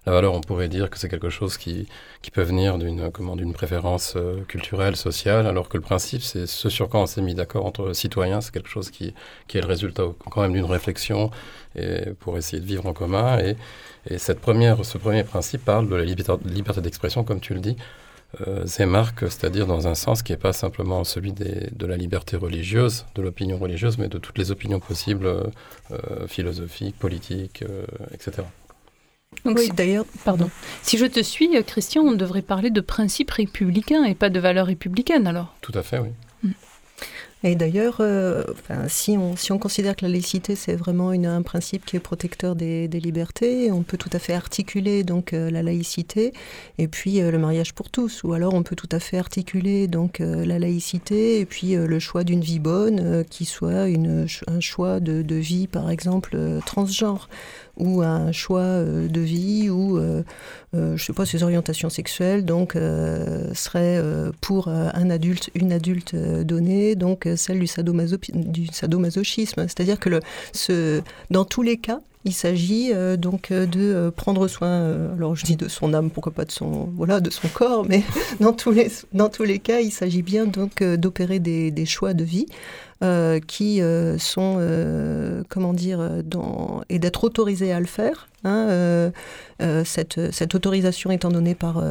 la 0.06 0.12
valeur, 0.12 0.34
on 0.34 0.42
pourrait 0.42 0.68
dire 0.68 0.90
que 0.90 0.98
c'est 0.98 1.10
quelque 1.10 1.30
chose 1.30 1.58
qui, 1.58 1.88
qui 2.22 2.32
peut 2.32 2.42
venir 2.42 2.78
d'une 2.78 3.12
comment 3.12 3.36
d'une 3.36 3.54
préférence 3.54 4.16
euh, 4.16 4.44
culturelle, 4.48 4.96
sociale, 4.96 5.48
alors 5.48 5.70
que 5.70 5.78
le 5.78 5.84
principe, 5.84 6.22
c'est 6.22 6.46
ce 6.46 6.70
sur 6.70 6.90
quoi 6.90 7.00
on 7.02 7.06
s'est 7.06 7.22
mis 7.22 7.36
d'accord 7.36 7.66
entre 7.66 7.94
citoyens, 7.94 8.42
c'est 8.42 8.52
quelque 8.52 8.70
chose 8.70 8.92
qui, 8.92 9.14
qui 9.48 9.58
est 9.58 9.62
le 9.62 9.68
résultat 9.68 10.04
quand 10.30 10.42
même 10.42 10.54
d'une 10.54 10.66
réflexion 10.66 11.32
et 11.76 12.12
pour 12.20 12.38
essayer 12.38 12.62
de 12.62 12.68
vivre 12.68 12.86
en 12.86 12.94
commun. 12.94 13.40
Et, 13.40 13.56
et 14.10 14.18
cette 14.18 14.40
première, 14.40 14.84
ce 14.84 14.98
premier 14.98 15.24
principe 15.24 15.64
parle 15.64 15.88
de 15.88 15.96
la 15.96 16.04
liberté 16.04 16.82
d'expression, 16.82 17.24
comme 17.24 17.40
tu 17.40 17.54
le 17.54 17.62
dis, 17.62 17.78
euh, 18.42 18.66
c'est-à-dire 18.66 19.68
dans 19.68 19.88
un 19.88 19.96
sens 19.96 20.24
qui 20.24 20.32
n'est 20.32 20.38
pas 20.38 20.54
simplement 20.54 21.04
celui 21.04 21.34
de 21.34 21.86
la 21.86 21.98
liberté 21.98 22.36
religieuse, 22.36 23.06
de 23.16 23.22
l'opinion 23.22 23.58
religieuse, 23.58 23.98
mais 23.98 24.08
de 24.08 24.18
toutes 24.18 24.38
les 24.38 24.52
opinions 24.52 24.80
possibles, 24.80 25.28
euh, 25.28 26.28
philosophiques, 26.28 26.98
politiques, 26.98 27.64
euh, 27.64 27.86
etc. 28.12 28.44
Donc, 29.46 29.58
oui, 29.58 29.70
d'ailleurs, 29.76 30.06
pardon. 30.26 30.50
Si 30.82 30.98
je 30.98 31.06
te 31.06 31.22
suis, 31.22 31.50
Christian, 31.64 32.04
on 32.04 32.14
devrait 32.14 32.42
parler 32.42 32.70
de 32.70 32.82
principes 32.82 33.32
républicains 33.32 34.04
et 34.04 34.16
pas 34.16 34.30
de 34.30 34.40
valeurs 34.40 34.68
républicaines, 34.68 35.28
alors 35.28 35.56
Tout 35.62 35.74
à 35.76 35.84
fait, 35.84 36.00
oui. 36.00 36.10
Et 37.46 37.56
d'ailleurs, 37.56 37.98
euh, 38.00 38.44
si, 38.88 39.18
on, 39.18 39.36
si 39.36 39.52
on 39.52 39.60
considère 39.60 39.98
que 39.98 40.06
la 40.06 40.12
laïcité, 40.12 40.56
c'est 40.56 40.78
vraiment 40.78 41.12
une, 41.12 41.26
un 41.26 41.42
principe 41.42 41.86
qui 41.86 41.98
est 41.98 42.00
protecteur 42.00 42.56
des, 42.56 42.88
des, 42.88 43.02
libertés, 43.02 43.70
on 43.70 43.84
peut 43.84 43.98
tout 43.98 44.10
à 44.14 44.20
fait 44.20 44.34
articuler 44.34 45.04
donc 45.04 45.34
euh, 45.34 45.52
la 45.52 45.62
laïcité 45.62 46.32
et 46.78 46.88
puis 46.88 47.22
euh, 47.22 47.32
le 47.32 47.38
mariage 47.38 47.74
pour 47.74 47.90
tous. 47.90 48.24
Ou 48.24 48.32
alors 48.32 48.54
on 48.54 48.64
peut 48.64 48.78
tout 48.78 48.88
à 48.94 49.00
fait 49.02 49.18
articuler 49.18 49.88
donc 49.88 50.20
la 50.20 50.58
laïcité 50.58 51.40
et 51.40 51.46
puis 51.46 51.76
le 51.76 52.00
choix 52.00 52.24
d'une 52.24 52.42
vie 52.42 52.60
bonne 52.60 53.26
qui 53.30 53.46
soit 53.46 53.88
une, 53.88 54.26
un 54.48 54.60
choix 54.60 55.00
de, 55.00 55.22
de 55.22 55.36
vie, 55.36 55.68
par 55.68 55.90
exemple, 55.90 56.38
transgenre 56.66 57.28
ou 57.78 58.02
un 58.02 58.32
choix 58.32 58.60
euh, 58.60 59.08
de 59.08 59.22
vie 59.22 59.70
ou, 59.70 59.98
euh, 59.98 60.24
euh, 60.76 60.96
je 60.96 61.04
sais 61.04 61.14
pas, 61.14 61.26
ses 61.26 61.44
orientations 61.44 61.90
sexuelles, 61.90 62.46
donc 62.46 62.74
serait 63.54 64.02
pour 64.42 64.68
un 64.68 65.10
adulte, 65.10 65.50
une 65.56 65.72
adulte 65.72 66.16
donnée, 66.16 66.96
donc 66.96 67.28
celle 67.36 67.60
du, 67.60 67.68
du 68.34 68.68
sadomasochisme. 68.68 69.68
C'est-à-dire 69.68 70.00
que 70.00 71.02
dans 71.30 71.46
tous 71.46 71.62
les 71.62 71.78
cas, 71.78 72.00
il 72.26 72.34
s'agit 72.34 72.92
donc 73.18 73.52
de 73.52 74.10
prendre 74.16 74.48
soin, 74.48 75.12
alors 75.16 75.36
je 75.36 75.46
dis 75.46 75.56
de 75.56 75.68
son 75.68 75.94
âme, 75.94 76.10
pourquoi 76.10 76.32
pas 76.32 76.46
de 76.46 76.52
son, 76.52 76.90
voilà, 76.96 77.20
de 77.20 77.30
son 77.30 77.48
corps, 77.50 77.86
mais 77.88 78.04
dans 78.40 78.54
tous 78.54 78.72
les, 78.72 78.90
dans 79.14 79.30
tous 79.30 79.44
les 79.44 79.60
cas, 79.60 79.80
il 79.80 79.92
s'agit 79.92 80.24
bien 80.24 80.46
donc 80.46 80.84
d'opérer 80.84 81.40
des, 81.40 81.86
choix 81.86 82.14
de 82.14 82.24
vie 82.24 82.48
qui 83.48 83.82
euh, 83.82 84.18
sont, 84.18 84.58
euh, 84.60 85.44
comment 85.50 85.74
dire, 85.74 86.24
dans, 86.24 86.84
et 86.90 87.00
d'être 87.00 87.24
autorisés 87.24 87.74
à 87.74 87.80
le 87.80 87.86
faire. 87.86 88.28
Hein, 88.44 89.12
cette, 89.86 90.32
cette, 90.32 90.56
autorisation 90.56 91.12
étant 91.12 91.30
donnée 91.30 91.56
par, 91.56 91.82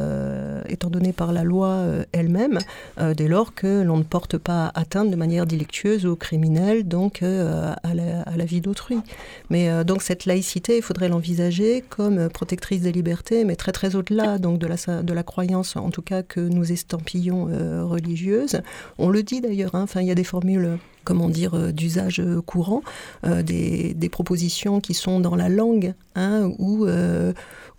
étant 0.67 0.89
donnée 0.89 1.13
par 1.13 1.33
la 1.33 1.43
loi 1.43 1.83
elle-même, 2.11 2.59
dès 3.15 3.27
lors 3.27 3.55
que 3.55 3.81
l'on 3.81 3.97
ne 3.97 4.03
porte 4.03 4.37
pas 4.37 4.71
atteinte 4.75 5.09
de 5.09 5.15
manière 5.15 5.47
délictueuse 5.47 6.05
ou 6.05 6.15
criminelle 6.15 6.87
donc 6.87 7.23
à 7.23 7.93
la, 7.93 8.45
vie 8.45 8.61
d'autrui. 8.61 8.99
Mais 9.49 9.83
donc 9.83 10.03
cette 10.03 10.25
laïcité, 10.25 10.77
il 10.77 10.83
faudrait 10.83 11.09
l'envisager 11.09 11.83
comme 11.89 12.29
protectrice 12.29 12.81
des 12.81 12.91
libertés, 12.91 13.43
mais 13.45 13.55
très 13.55 13.71
très 13.71 13.95
au-delà 13.95 14.37
donc 14.37 14.59
de 14.59 14.67
la, 14.67 15.01
de 15.01 15.13
la 15.13 15.23
croyance, 15.23 15.75
en 15.75 15.89
tout 15.89 16.03
cas 16.03 16.21
que 16.21 16.39
nous 16.39 16.71
estampillons 16.71 17.47
religieuse. 17.87 18.61
On 18.99 19.09
le 19.09 19.23
dit 19.23 19.41
d'ailleurs. 19.41 19.73
Hein, 19.73 19.85
il 19.95 20.07
y 20.07 20.11
a 20.11 20.15
des 20.15 20.23
formules 20.23 20.77
comment 21.03 21.29
dire, 21.29 21.53
euh, 21.53 21.71
d'usage 21.71 22.19
euh, 22.19 22.41
courant, 22.41 22.81
euh, 23.25 23.43
des, 23.43 24.09
propositions 24.09 24.79
qui 24.79 24.93
sont 24.93 25.19
dans 25.19 25.35
la 25.35 25.49
langue, 25.49 25.95
hein, 26.15 26.42
ou, 26.59 26.87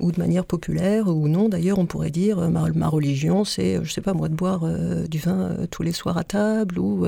ou 0.01 0.13
de 0.13 0.19
manière 0.19 0.45
populaire, 0.45 1.09
ou 1.09 1.29
non. 1.29 1.49
D'ailleurs, 1.49 1.79
on 1.79 1.87
pourrait 1.87 2.11
dire, 2.11 2.51
ma, 2.51 2.89
religion, 2.89 3.45
c'est, 3.45 3.83
je 3.83 3.93
sais 3.93 4.01
pas 4.01 4.15
moi, 4.15 4.29
de 4.29 4.35
boire 4.35 4.67
du 5.09 5.19
vin 5.19 5.57
tous 5.71 5.83
les 5.83 5.93
soirs 5.93 6.19
à 6.19 6.25
table, 6.25 6.79
ou, 6.79 7.07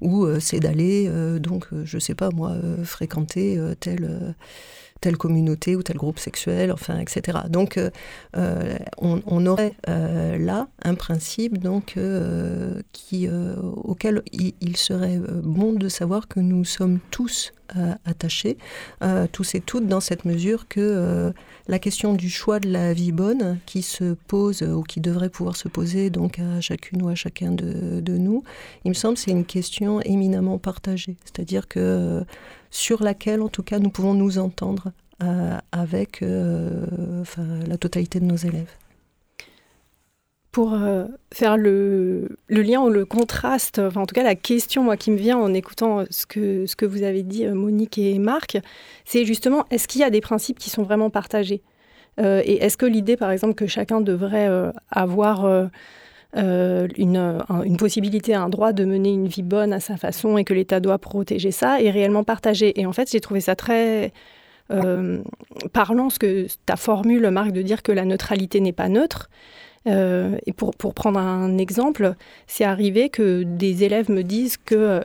ou 0.00 0.40
c'est 0.40 0.60
d'aller, 0.60 1.10
donc, 1.40 1.66
je 1.84 1.98
sais 1.98 2.14
pas 2.14 2.30
moi, 2.30 2.54
fréquenter 2.84 3.58
tel 3.80 4.34
telle 5.00 5.16
communauté 5.16 5.76
ou 5.76 5.82
tel 5.82 5.96
groupe 5.96 6.18
sexuel, 6.18 6.72
enfin, 6.72 6.98
etc. 6.98 7.38
Donc, 7.48 7.76
euh, 7.76 7.90
euh, 8.36 8.76
on, 8.98 9.46
aurait 9.46 9.74
euh, 9.88 10.38
là 10.38 10.68
un 10.82 10.94
principe 10.94 11.58
donc 11.58 11.96
qui, 12.92 13.28
auquel 13.84 14.22
il, 14.32 14.76
serait 14.76 15.18
bon 15.42 15.72
de 15.72 15.88
savoir 15.88 16.28
que 16.28 16.40
nous 16.40 16.64
sommes 16.64 16.98
tous 17.10 17.52
attachés, 18.04 18.56
tous 19.32 19.54
et 19.54 19.60
toutes, 19.60 19.86
dans 19.86 20.00
cette 20.00 20.24
mesure 20.24 20.68
que 20.68 21.32
la 21.68 21.78
question 21.78 22.14
du 22.14 22.30
choix 22.30 22.60
de 22.60 22.68
la 22.68 22.92
vie 22.92 23.12
bonne 23.12 23.58
qui 23.66 23.82
se 23.82 24.14
pose 24.26 24.62
ou 24.62 24.82
qui 24.82 25.00
devrait 25.00 25.28
pouvoir 25.28 25.56
se 25.56 25.68
poser 25.68 26.10
donc 26.10 26.38
à 26.38 26.60
chacune 26.60 27.02
ou 27.02 27.08
à 27.08 27.14
chacun 27.14 27.52
de, 27.52 28.16
nous, 28.16 28.42
il 28.84 28.88
me 28.88 28.94
semble 28.94 29.16
c'est 29.16 29.30
une 29.30 29.44
question 29.44 30.00
éminemment 30.00 30.58
partagée. 30.58 31.16
C'est-à-dire 31.24 31.68
que 31.68 32.24
sur 32.70 33.02
laquelle, 33.02 33.42
en 33.42 33.48
tout 33.48 33.62
cas, 33.62 33.78
nous 33.78 33.90
pouvons 33.90 34.14
nous 34.14 34.38
entendre 34.38 34.92
euh, 35.22 35.58
avec 35.72 36.22
euh, 36.22 36.86
la 37.66 37.76
totalité 37.76 38.20
de 38.20 38.24
nos 38.24 38.36
élèves. 38.36 38.70
Pour 40.50 40.74
euh, 40.74 41.04
faire 41.32 41.56
le, 41.56 42.28
lien 42.48 42.80
ou 42.80 42.88
le 42.88 43.04
contraste, 43.04 43.78
en 43.78 44.06
tout 44.06 44.14
cas 44.14 44.22
la 44.22 44.34
question 44.34 44.82
moi, 44.82 44.96
qui 44.96 45.10
me 45.10 45.16
vient 45.16 45.36
en 45.36 45.52
écoutant 45.52 46.04
ce 46.10 46.26
que, 46.26 46.66
ce 46.66 46.74
que 46.74 46.86
vous 46.86 47.02
avez 47.02 47.22
dit 47.22 47.46
Monique 47.46 47.98
et 47.98 48.18
Marc, 48.18 48.58
c'est 49.04 49.24
justement 49.24 49.66
est-ce 49.70 49.86
qu'il 49.86 50.00
y 50.00 50.04
a 50.04 50.10
des 50.10 50.22
principes 50.22 50.58
qui 50.58 50.70
sont 50.70 50.82
vraiment 50.82 51.10
partagés? 51.10 51.62
Et 52.20 52.64
est-ce 52.64 52.76
que 52.76 52.86
l'idée 52.86 53.16
par 53.16 53.30
exemple 53.30 53.54
que 53.54 53.68
chacun 53.68 54.00
devrait 54.00 54.48
avoir 54.90 55.68
euh, 56.36 56.86
une, 56.98 57.40
une, 57.64 57.76
possibilité, 57.78 58.34
un 58.34 58.50
droit 58.50 58.74
de 58.74 58.84
mener 58.84 59.10
une 59.10 59.28
vie 59.28 59.42
bonne 59.42 59.72
à 59.72 59.80
sa 59.80 59.96
façon 59.96 60.36
et 60.36 60.44
que 60.44 60.52
l'État 60.52 60.78
doit 60.78 60.98
protéger 60.98 61.50
ça 61.50 61.80
est 61.80 61.90
réellement 61.90 62.22
partagé? 62.22 62.78
Et 62.78 62.84
en 62.84 62.92
fait, 62.92 63.10
j'ai 63.10 63.20
trouvé 63.20 63.40
ça 63.40 63.56
très 63.56 64.12
euh, 64.70 65.22
parlant, 65.72 66.10
ce 66.10 66.18
que 66.18 66.46
ta 66.66 66.76
formule, 66.76 67.30
Marc, 67.30 67.52
de 67.52 67.62
dire 67.62 67.82
que 67.82 67.92
la 67.92 68.04
neutralité 68.04 68.60
n'est 68.60 68.74
pas 68.74 68.90
neutre. 68.90 69.30
Euh, 69.88 70.36
et 70.46 70.52
pour, 70.52 70.74
pour, 70.74 70.94
prendre 70.94 71.18
un 71.18 71.58
exemple, 71.58 72.14
c'est 72.46 72.64
arrivé 72.64 73.08
que 73.08 73.42
des 73.42 73.84
élèves 73.84 74.10
me 74.10 74.22
disent 74.22 74.56
que 74.56 75.02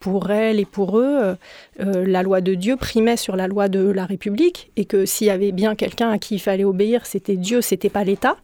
pour 0.00 0.30
elles 0.32 0.58
et 0.58 0.64
pour 0.64 0.98
eux, 0.98 1.36
la 1.78 2.22
loi 2.24 2.40
de 2.40 2.54
Dieu 2.54 2.76
primait 2.76 3.16
sur 3.16 3.36
la 3.36 3.46
loi 3.46 3.68
de 3.68 3.78
la 3.78 4.04
République 4.04 4.72
et 4.76 4.86
que 4.86 5.06
s'il 5.06 5.28
y 5.28 5.30
avait 5.30 5.52
bien 5.52 5.76
quelqu'un 5.76 6.10
à 6.10 6.18
qui 6.18 6.34
il 6.34 6.40
fallait 6.40 6.64
obéir, 6.64 7.06
c'était 7.06 7.36
Dieu, 7.36 7.60
c'était 7.60 7.90
pas 7.90 8.02
l'État. 8.02 8.36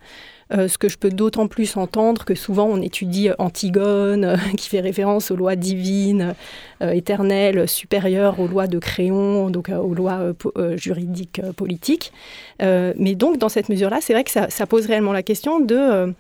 Euh, 0.53 0.69
ce 0.69 0.79
que 0.79 0.89
je 0.89 0.97
peux 0.97 1.11
d'autant 1.11 1.49
plus 1.49 1.77
entendre 1.77 2.25
que 2.25 2.37
souvent 2.37 2.67
on 2.67 2.81
étudie 2.81 3.31
Antigone, 3.39 4.25
euh, 4.25 4.37
qui 4.57 4.69
fait 4.69 4.81
référence 4.81 5.33
aux 5.33 5.37
lois 5.37 5.57
divines, 5.57 6.35
euh, 6.83 6.91
éternelles, 6.93 7.69
supérieures 7.69 8.39
aux 8.39 8.47
lois 8.47 8.69
de 8.69 8.79
Créon, 8.79 9.51
donc 9.51 9.71
aux 9.71 9.95
lois 9.95 10.33
juridiques 10.77 11.41
politiques. 11.57 12.13
mais 12.61 13.15
donc 13.15 13.39
dans 13.39 13.49
cette 13.49 13.69
mesure-là, 13.69 13.99
c'est 14.01 14.13
vrai 14.13 14.25
que 14.25 14.31
ça, 14.31 14.67
pose 14.67 14.87
réellement 14.87 15.13
la 15.13 15.23
question 15.23 15.61
de 15.61 16.15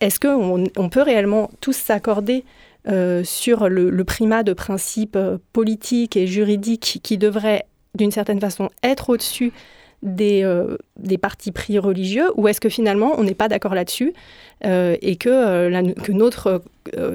est-ce 0.00 0.20
qu'on 0.20 0.64
on 0.76 0.88
peut 0.88 1.02
réellement 1.02 1.50
tous 1.60 1.76
s'accorder 1.76 2.44
sur 3.24 3.68
le, 3.68 3.90
le, 3.90 4.04
primat 4.04 4.42
de 4.42 4.52
principes 4.52 5.18
politiques 5.52 6.16
et 6.16 6.26
juridiques 6.26 7.00
qui 7.02 7.18
devraient 7.18 7.66
d'une 7.94 8.10
certaine 8.10 8.40
façon 8.40 8.70
être 8.82 9.10
au-dessus 9.10 9.52
des, 10.02 10.42
euh, 10.42 10.76
des 10.98 11.18
partis 11.18 11.52
pris 11.52 11.78
religieux 11.78 12.30
ou 12.36 12.48
est-ce 12.48 12.60
que 12.60 12.68
finalement 12.68 13.14
on 13.18 13.24
n'est 13.24 13.34
pas 13.34 13.48
d'accord 13.48 13.74
là-dessus 13.74 14.12
euh, 14.64 14.96
et 15.02 15.16
que, 15.16 15.28
euh, 15.28 15.92
que 16.02 16.12
notre 16.12 16.62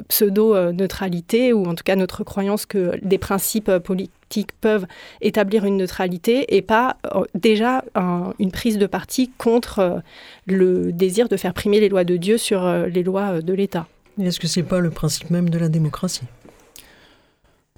pseudo-neutralité 0.10 1.54
ou 1.54 1.66
en 1.66 1.76
tout 1.76 1.84
cas 1.84 1.96
notre 1.96 2.24
croyance 2.24 2.66
que 2.66 3.00
des 3.04 3.18
principes 3.18 3.72
politiques 3.78 4.52
peuvent 4.60 4.86
établir 5.22 5.64
une 5.64 5.78
neutralité 5.78 6.56
et 6.58 6.62
pas 6.62 6.98
déjà 7.36 7.84
une 8.40 8.52
prise 8.52 8.78
de 8.78 8.86
parti 8.86 9.32
contre 9.38 10.02
le 10.46 10.92
désir 10.92 11.30
de 11.30 11.38
faire 11.38 11.54
primer 11.54 11.80
les 11.80 11.88
lois 11.88 12.04
de 12.04 12.18
Dieu 12.18 12.38
sur 12.38 12.70
les 12.70 13.04
lois 13.04 13.42
de 13.42 13.54
l'État. 13.54 13.88
Est-ce 14.22 14.42
que 14.42 14.48
ce 14.48 14.60
n'est 14.60 14.66
pas 14.66 14.80
le 14.80 14.90
principe 14.90 15.30
même 15.30 15.50
de 15.50 15.58
la 15.58 15.70
démocratie? 15.70 16.24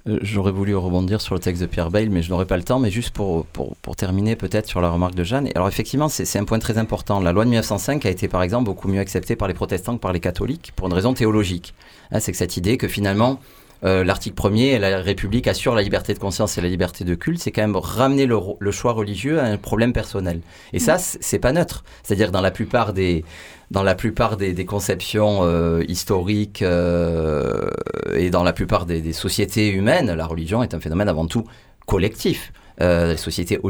J'aurais 0.06 0.52
voulu 0.52 0.76
rebondir 0.76 1.20
sur 1.20 1.34
le 1.34 1.40
texte 1.40 1.62
de 1.62 1.66
Pierre 1.66 1.90
Bayle, 1.90 2.10
mais 2.10 2.22
je 2.22 2.30
n'aurai 2.30 2.46
pas 2.46 2.56
le 2.56 2.62
temps. 2.62 2.78
Mais 2.78 2.90
juste 2.90 3.10
pour, 3.10 3.46
pour, 3.46 3.76
pour 3.76 3.96
terminer 3.96 4.36
peut-être 4.36 4.66
sur 4.66 4.80
la 4.80 4.90
remarque 4.90 5.14
de 5.14 5.24
Jeanne. 5.24 5.48
Alors 5.54 5.68
effectivement, 5.68 6.08
c'est 6.08 6.38
un 6.38 6.44
point 6.44 6.58
très 6.58 6.78
important. 6.78 7.20
La 7.20 7.32
loi 7.32 7.44
de 7.44 7.50
1905 7.50 8.04
a 8.06 8.10
été 8.10 8.28
par 8.28 8.42
exemple 8.42 8.64
beaucoup 8.64 8.88
mieux 8.88 9.00
acceptée 9.00 9.36
par 9.36 9.48
les 9.48 9.54
protestants 9.54 9.96
que 9.96 10.00
par 10.00 10.12
les 10.12 10.20
catholiques 10.20 10.72
pour 10.76 10.88
une 10.88 10.94
raison 10.94 11.14
théologique. 11.14 11.74
Hein, 12.10 12.20
c'est 12.20 12.32
que 12.32 12.38
cette 12.38 12.56
idée 12.56 12.76
que 12.76 12.88
finalement 12.88 13.40
euh, 13.84 14.04
l'article 14.04 14.34
premier, 14.34 14.78
la 14.78 15.00
République 15.00 15.46
assure 15.46 15.74
la 15.74 15.82
liberté 15.82 16.14
de 16.14 16.18
conscience 16.18 16.56
et 16.56 16.60
la 16.60 16.68
liberté 16.68 17.04
de 17.04 17.14
culte, 17.14 17.40
c'est 17.40 17.52
quand 17.52 17.62
même 17.62 17.76
ramener 17.76 18.26
le, 18.26 18.38
le, 18.58 18.70
choix 18.70 18.92
religieux 18.92 19.40
à 19.40 19.44
un 19.44 19.58
problème 19.58 19.92
personnel. 19.92 20.40
Et 20.72 20.78
ça, 20.78 20.96
c'est 20.98 21.38
pas 21.38 21.52
neutre. 21.52 21.84
C'est-à-dire 22.02 22.32
dans 22.32 22.40
la 22.40 22.50
plupart 22.50 22.92
des 22.92 23.24
dans 23.70 23.82
la 23.82 23.94
plupart 23.94 24.36
des, 24.36 24.52
des 24.52 24.66
conceptions 24.66 25.40
euh, 25.42 25.82
historiques 25.88 26.62
euh, 26.62 27.70
et 28.14 28.30
dans 28.30 28.42
la 28.42 28.52
plupart 28.52 28.86
des, 28.86 29.00
des, 29.00 29.12
sociétés 29.12 29.70
humaines, 29.70 30.12
la 30.12 30.26
religion 30.26 30.62
est 30.62 30.74
un 30.74 30.80
phénomène 30.80 31.08
avant 31.08 31.26
tout 31.26 31.44
collectif. 31.86 32.52
Euh, 32.80 33.12
les 33.12 33.16
sociétés 33.16 33.60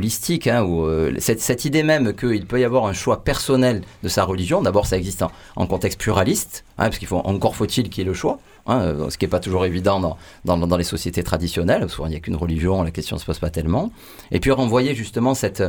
hein, 0.51 0.67
euh, 0.67 1.13
cette, 1.19 1.65
idée 1.67 1.83
même 1.83 2.15
qu'il 2.15 2.47
peut 2.47 2.59
y 2.59 2.65
avoir 2.65 2.87
un 2.87 2.95
choix 2.95 3.23
personnel 3.23 3.83
de 4.03 4.09
sa 4.09 4.25
religion, 4.25 4.63
d'abord 4.63 4.87
ça 4.87 4.97
existe 4.97 5.23
en, 5.57 5.67
contexte 5.67 6.01
pluraliste, 6.01 6.65
hein, 6.79 6.85
parce 6.85 6.97
qu'il 6.97 7.07
faut 7.07 7.19
encore 7.19 7.55
faut-il 7.55 7.91
qu'il 7.91 7.99
y 7.99 8.07
ait 8.07 8.09
le 8.09 8.15
choix, 8.15 8.39
Hein, 8.67 8.81
euh, 8.81 9.11
ce 9.11 9.19
qui 9.19 9.27
n'est 9.27 9.31
pas 9.31 9.41
toujours 9.41 9.67
évident 9.67 10.17
dans, 10.45 10.77
les 10.77 10.85
sociétés 10.85 11.23
traditionnelles. 11.23 11.89
Souvent, 11.91 12.07
il 12.07 12.11
n'y 12.11 12.17
a 12.17 12.21
qu'une 12.21 12.37
religion, 12.37 12.83
la 12.83 12.91
question 12.91 13.17
ne 13.17 13.21
se 13.21 13.27
pose 13.27 13.39
pas 13.39 13.51
tellement. 13.51 13.93
Et 14.31 14.41
puis 14.41 14.51
renvoyer 14.51 14.95
justement 14.95 15.35
cette, 15.35 15.63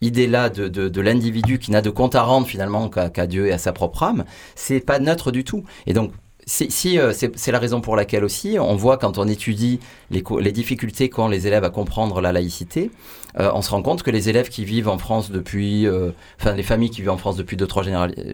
idée-là 0.00 0.50
de 0.50 1.00
l'individu 1.00 1.60
qui 1.60 1.70
n'a 1.70 1.80
de 1.80 1.90
compte 1.90 2.16
à 2.16 2.22
rendre 2.22 2.48
finalement 2.48 2.88
qu'à 2.88 3.26
Dieu 3.28 3.46
et 3.46 3.52
à 3.52 3.58
sa 3.58 3.72
propre 3.72 4.02
âme, 4.02 4.24
c'est 4.56 4.80
pas 4.80 4.98
neutre 4.98 5.30
du 5.30 5.44
tout. 5.44 5.62
Et 5.86 5.92
donc, 5.92 6.12
euh, 6.48 7.12
c'est 7.12 7.52
la 7.52 7.58
raison 7.58 7.80
pour 7.80 7.96
laquelle 7.96 8.24
aussi 8.24 8.56
on 8.58 8.74
voit 8.74 8.96
quand 8.96 9.18
on 9.18 9.28
étudie 9.28 9.78
les, 10.10 10.52
difficultés 10.52 11.08
qu'ont 11.08 11.28
les 11.28 11.46
élèves 11.46 11.64
à 11.64 11.70
comprendre 11.70 12.20
la 12.20 12.32
laïcité, 12.32 12.90
euh, 13.38 13.50
on 13.54 13.62
se 13.62 13.70
rend 13.70 13.82
compte 13.82 14.02
que 14.02 14.10
les 14.10 14.28
élèves 14.28 14.48
qui 14.48 14.64
vivent 14.64 14.88
en 14.88 14.98
France 14.98 15.30
depuis, 15.30 15.86
euh, 15.86 16.10
enfin 16.40 16.54
les 16.54 16.62
familles 16.62 16.90
qui 16.90 17.00
vivent 17.00 17.10
en 17.10 17.16
France 17.16 17.36
depuis 17.36 17.56
deux 17.56 17.66
trois 17.66 17.84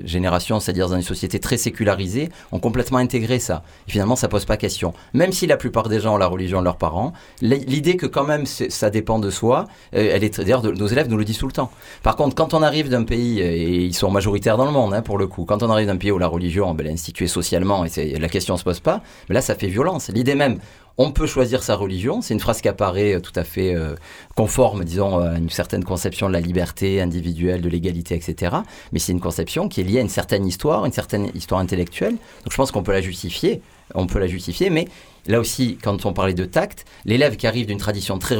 générations, 0.05 0.59
c'est-à-dire 0.59 0.89
dans 0.89 0.97
une 0.97 1.03
société 1.03 1.39
très 1.39 1.57
sécularisée, 1.57 2.31
ont 2.51 2.59
complètement 2.59 2.99
intégré 2.99 3.39
ça. 3.39 3.63
Et 3.87 3.93
finalement, 3.93 4.17
ça 4.17 4.29
pose 4.29 4.45
pas 4.45 4.57
question. 4.57 4.95
Même 5.13 5.33
si 5.33 5.47
la 5.47 5.57
plupart 5.57 5.89
des 5.89 6.01
gens 6.01 6.15
ont 6.15 6.19
la 6.19 6.27
religion 6.27 6.61
de 6.61 6.65
leurs 6.65 6.79
parents, 6.79 7.13
l'idée 7.43 7.97
que 7.97 8.07
quand 8.07 8.25
même 8.25 8.47
ça 8.47 8.91
dépend 8.91 9.19
de 9.19 9.31
soi, 9.31 9.67
elle 9.93 10.25
est 10.25 10.41
d'ailleurs 10.41 10.63
nos 10.63 10.87
élèves 10.87 11.09
nous 11.09 11.17
le 11.17 11.25
disent 11.25 11.39
tout 11.39 11.47
le 11.47 11.53
temps. 11.53 11.71
Par 12.03 12.17
contre, 12.17 12.35
quand 12.35 12.55
on 12.55 12.63
arrive 12.63 12.89
d'un 12.89 13.05
pays 13.05 13.41
et 13.41 13.85
ils 13.85 13.95
sont 13.95 14.11
majoritaires 14.11 14.57
dans 14.57 14.65
le 14.65 14.73
monde, 14.73 14.95
hein, 14.95 15.03
pour 15.03 15.19
le 15.19 15.27
coup, 15.27 15.45
quand 15.45 15.63
on 15.63 15.71
arrive 15.71 15.87
d'un 15.87 15.97
pays 15.97 16.11
où 16.11 16.19
la 16.19 16.27
religion 16.27 16.75
ben, 16.75 16.87
est 16.87 16.93
instituée 16.93 17.29
socialement 17.29 17.85
et 17.85 17.89
la 18.19 18.29
question 18.29 18.57
se 18.57 18.65
pose 18.65 18.81
pas, 18.81 19.03
mais 19.29 19.35
là 19.35 19.41
ça 19.41 19.55
fait 19.55 19.69
violence. 19.69 20.09
L'idée 20.09 20.35
même 20.35 20.59
on 20.99 21.13
peut 21.13 21.27
choisir 21.27 21.63
sa 21.63 21.77
religion. 21.77 22.21
C'est 22.21 22.35
une 22.35 22.41
phrase 22.41 22.61
qui 22.61 22.69
apparaît 22.69 23.15
euh, 23.15 23.21
tout 23.21 23.33
à 23.37 23.45
fait 23.45 23.73
euh, 23.75 23.95
conforme, 24.35 24.85
disons, 24.85 25.19
à 25.19 25.39
une 25.39 25.49
certaine 25.49 25.85
conception 25.85 26.27
de 26.27 26.33
la 26.33 26.41
liberté 26.41 27.01
individuelle, 27.01 27.61
de 27.61 27.69
l'égalité, 27.69 28.17
etc. 28.17 28.57
Mais 28.93 28.99
c'est 28.99 29.13
une 29.13 29.21
conception 29.21 29.69
qui 29.69 29.81
est 29.81 29.85
liée 29.85 29.99
à 29.99 30.03
une 30.03 30.09
certaine 30.09 30.45
histoire, 30.45 30.85
une 30.85 30.93
certaine 30.93 31.31
histoire 31.35 31.61
intellectuelle. 31.61 32.15
Donc 32.15 32.51
je 32.51 32.57
pense 32.57 32.73
qu'on 32.73 32.83
peut 32.83 32.93
la 32.93 33.01
justifier. 33.01 33.63
On 33.95 34.07
peut 34.07 34.19
la 34.19 34.27
justifier, 34.27 34.69
mais 34.69 34.89
là 35.29 35.39
aussi, 35.39 35.79
quand 35.83 36.05
on 36.07 36.13
parlait 36.13 36.35
de 36.35 36.45
tact, 36.45 36.85
l'élève 37.05 37.37
qui 37.37 37.47
arrive 37.47 37.67
d'une 37.67 37.79
tradition 37.79 38.19
très, 38.19 38.37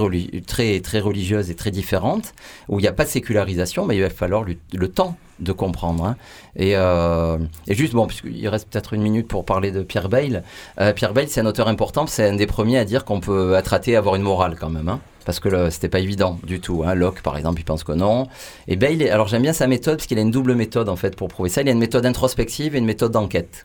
très, 0.47 0.81
très 0.81 1.01
religieuse 1.01 1.51
et 1.51 1.55
très 1.55 1.71
différente, 1.71 2.35
où 2.69 2.81
il 2.81 2.83
n'y 2.83 2.89
a 2.89 2.93
pas 2.93 3.05
de 3.05 3.11
sécularisation, 3.11 3.87
mais 3.87 3.97
il 3.97 4.03
va 4.03 4.11
falloir 4.11 4.45
le 4.45 4.89
temps 4.89 5.17
de 5.41 5.53
comprendre. 5.53 6.05
Hein. 6.05 6.17
Et, 6.57 6.73
euh, 6.77 7.39
et, 7.67 7.75
juste, 7.75 7.93
bon, 7.93 8.07
puisqu'il 8.07 8.49
reste 8.49 8.69
peut-être 8.69 8.95
une 8.95 9.03
minute 9.03 9.29
pour 9.29 9.45
parler 9.45 9.71
de 9.71 9.83
Pierre 9.83 10.09
Bayle. 10.09 10.43
Euh, 10.81 10.93
Pierre 10.93 11.13
Bayle, 11.13 11.29
c'est 11.29 11.41
un 11.41 11.47
auteur 11.47 11.69
important, 11.69 12.07
c'est 12.07 12.29
un 12.29 12.35
des 12.35 12.47
premiers 12.47 12.79
à 12.79 12.85
dire 12.85 13.05
qu'on 13.05 13.21
peut 13.21 13.57
et 13.87 13.97
avoir 13.97 14.17
une 14.17 14.23
morale 14.23 14.57
quand 14.59 14.71
même. 14.71 14.89
Hein, 14.89 15.01
parce 15.25 15.41
que 15.41 15.71
c'était 15.71 15.89
pas 15.89 16.01
évident 16.01 16.39
du 16.43 16.61
tout. 16.61 16.85
Hein. 16.87 16.95
Locke, 16.95 17.23
par 17.23 17.37
exemple, 17.37 17.61
il 17.61 17.65
pense 17.65 17.85
que 17.85 17.93
non. 17.93 18.27
Et 18.67 18.77
Bayle, 18.77 19.09
alors 19.11 19.29
j'aime 19.29 19.43
bien 19.43 19.53
sa 19.53 19.67
méthode, 19.67 19.99
parce 19.99 20.07
qu'il 20.07 20.19
a 20.19 20.23
une 20.23 20.31
double 20.31 20.55
méthode 20.55 20.89
en 20.89 20.97
fait 20.97 21.17
pour 21.17 21.29
prouver 21.29 21.51
ça. 21.51 21.61
Il 21.61 21.69
a 21.69 21.73
une 21.73 21.79
méthode 21.79 22.07
introspective 22.07 22.75
et 22.75 22.79
une 22.79 22.87
méthode 22.87 23.13
d'enquête. 23.13 23.65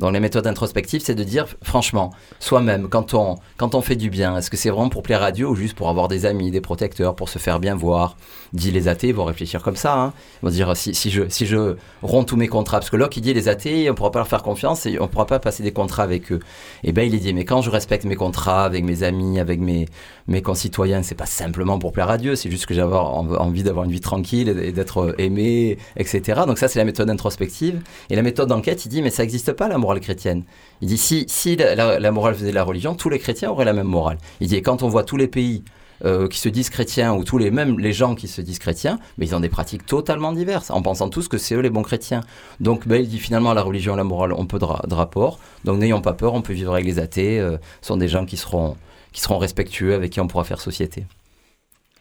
Dans 0.00 0.10
les 0.10 0.18
méthodes 0.18 0.48
introspectives, 0.48 1.02
c'est 1.04 1.14
de 1.14 1.22
dire, 1.22 1.46
franchement, 1.62 2.10
soi-même, 2.40 2.88
quand 2.88 3.14
on, 3.14 3.36
quand 3.56 3.76
on 3.76 3.80
fait 3.80 3.94
du 3.94 4.10
bien, 4.10 4.36
est-ce 4.36 4.50
que 4.50 4.56
c'est 4.56 4.70
vraiment 4.70 4.88
pour 4.88 5.04
plaire 5.04 5.22
à 5.22 5.30
Dieu 5.30 5.46
ou 5.46 5.54
juste 5.54 5.76
pour 5.76 5.88
avoir 5.88 6.08
des 6.08 6.26
amis, 6.26 6.50
des 6.50 6.60
protecteurs, 6.60 7.14
pour 7.14 7.28
se 7.28 7.38
faire 7.38 7.60
bien 7.60 7.76
voir? 7.76 8.16
Dit 8.52 8.72
les 8.72 8.88
athées 8.88 9.12
vont 9.12 9.24
réfléchir 9.24 9.62
comme 9.62 9.76
ça. 9.76 9.96
Hein. 9.96 10.12
Ils 10.42 10.46
vont 10.46 10.52
dire, 10.52 10.76
si, 10.76 10.94
si, 10.94 11.10
je, 11.10 11.22
si 11.28 11.46
je 11.46 11.76
romps 12.02 12.24
tous 12.24 12.36
mes 12.36 12.48
contrats, 12.48 12.80
parce 12.80 12.90
que 12.90 12.96
Locke, 12.96 13.16
il 13.16 13.20
dit, 13.20 13.34
les 13.34 13.48
athées, 13.48 13.88
on 13.88 13.92
ne 13.92 13.96
pourra 13.96 14.10
pas 14.10 14.18
leur 14.18 14.26
faire 14.26 14.42
confiance 14.42 14.84
et 14.86 14.98
on 14.98 15.04
ne 15.04 15.08
pourra 15.08 15.26
pas 15.26 15.38
passer 15.38 15.62
des 15.62 15.72
contrats 15.72 16.02
avec 16.02 16.32
eux. 16.32 16.40
Et 16.82 16.90
bien, 16.90 17.04
il 17.04 17.16
dit, 17.20 17.32
mais 17.32 17.44
quand 17.44 17.62
je 17.62 17.70
respecte 17.70 18.04
mes 18.04 18.16
contrats 18.16 18.64
avec 18.64 18.82
mes 18.82 19.04
amis, 19.04 19.38
avec 19.38 19.60
mes, 19.60 19.86
mes 20.26 20.42
concitoyens, 20.42 21.04
c'est 21.04 21.14
pas 21.14 21.26
simplement 21.26 21.78
pour 21.78 21.92
plaire 21.92 22.10
à 22.10 22.18
Dieu, 22.18 22.34
c'est 22.34 22.50
juste 22.50 22.66
que 22.66 22.74
j'ai 22.74 22.82
envie 22.82 23.62
d'avoir 23.62 23.84
une 23.84 23.92
vie 23.92 24.00
tranquille 24.00 24.48
et 24.48 24.72
d'être 24.72 25.14
aimé, 25.18 25.78
etc. 25.96 26.42
Donc 26.48 26.58
ça, 26.58 26.66
c'est 26.66 26.80
la 26.80 26.84
méthode 26.84 27.08
introspective. 27.10 27.80
Et 28.10 28.16
la 28.16 28.22
méthode 28.22 28.48
d'enquête, 28.48 28.84
il 28.86 28.88
dit, 28.88 29.00
mais 29.00 29.10
ça 29.10 29.22
n'existe 29.22 29.52
pas, 29.52 29.68
la 29.68 29.78
morale 29.84 30.00
chrétienne. 30.00 30.44
Il 30.80 30.88
dit, 30.88 30.98
si, 30.98 31.26
si 31.28 31.56
la, 31.56 32.10
morale 32.10 32.34
faisait 32.34 32.50
de 32.50 32.54
la 32.54 32.64
religion, 32.64 32.94
tous 32.94 33.10
les 33.10 33.18
chrétiens 33.18 33.50
auraient 33.50 33.66
la 33.66 33.74
même 33.74 33.86
morale. 33.86 34.18
Il 34.40 34.48
dit, 34.48 34.60
quand 34.62 34.82
on 34.82 34.88
voit 34.88 35.04
tous 35.04 35.18
les 35.18 35.28
pays 35.28 35.62
euh, 36.04 36.26
qui 36.26 36.38
se 36.38 36.48
disent 36.48 36.70
chrétiens, 36.70 37.12
ou 37.14 37.22
tous 37.22 37.38
les 37.38 37.50
mêmes 37.50 37.78
les 37.78 37.92
gens 37.92 38.14
qui 38.14 38.28
se 38.28 38.40
disent 38.40 38.58
chrétiens, 38.58 38.98
mais 39.18 39.26
ils 39.26 39.34
ont 39.34 39.40
des 39.40 39.50
pratiques 39.50 39.84
totalement 39.86 40.32
diverses, 40.32 40.70
en 40.70 40.80
pensant 40.82 41.08
tous 41.08 41.28
que 41.28 41.38
c'est 41.38 41.54
eux 41.54 41.60
les 41.60 41.70
bons 41.70 41.82
chrétiens. 41.82 42.22
Donc 42.60 42.88
ben, 42.88 43.00
il 43.00 43.08
dit 43.08 43.18
finalement 43.18 43.52
la 43.52 43.62
religion 43.62 43.94
et 43.94 43.96
la 43.96 44.04
morale 44.04 44.32
ont 44.32 44.46
peu 44.46 44.58
de, 44.58 44.94
rapport, 44.94 45.38
donc 45.64 45.78
n'ayons 45.78 46.00
pas 46.00 46.14
peur, 46.14 46.34
on 46.34 46.42
peut 46.42 46.52
vivre 46.52 46.72
avec 46.72 46.86
les 46.86 46.98
athées, 46.98 47.38
euh, 47.38 47.58
ce 47.80 47.88
sont 47.88 47.96
des 47.96 48.08
gens 48.08 48.26
qui 48.26 48.36
seront, 48.36 48.76
qui 49.12 49.20
seront 49.20 49.38
respectueux, 49.38 49.94
avec 49.94 50.10
qui 50.10 50.20
on 50.20 50.26
pourra 50.26 50.44
faire 50.44 50.60
société. 50.60 51.06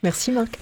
Merci 0.01 0.31
Marc. 0.31 0.57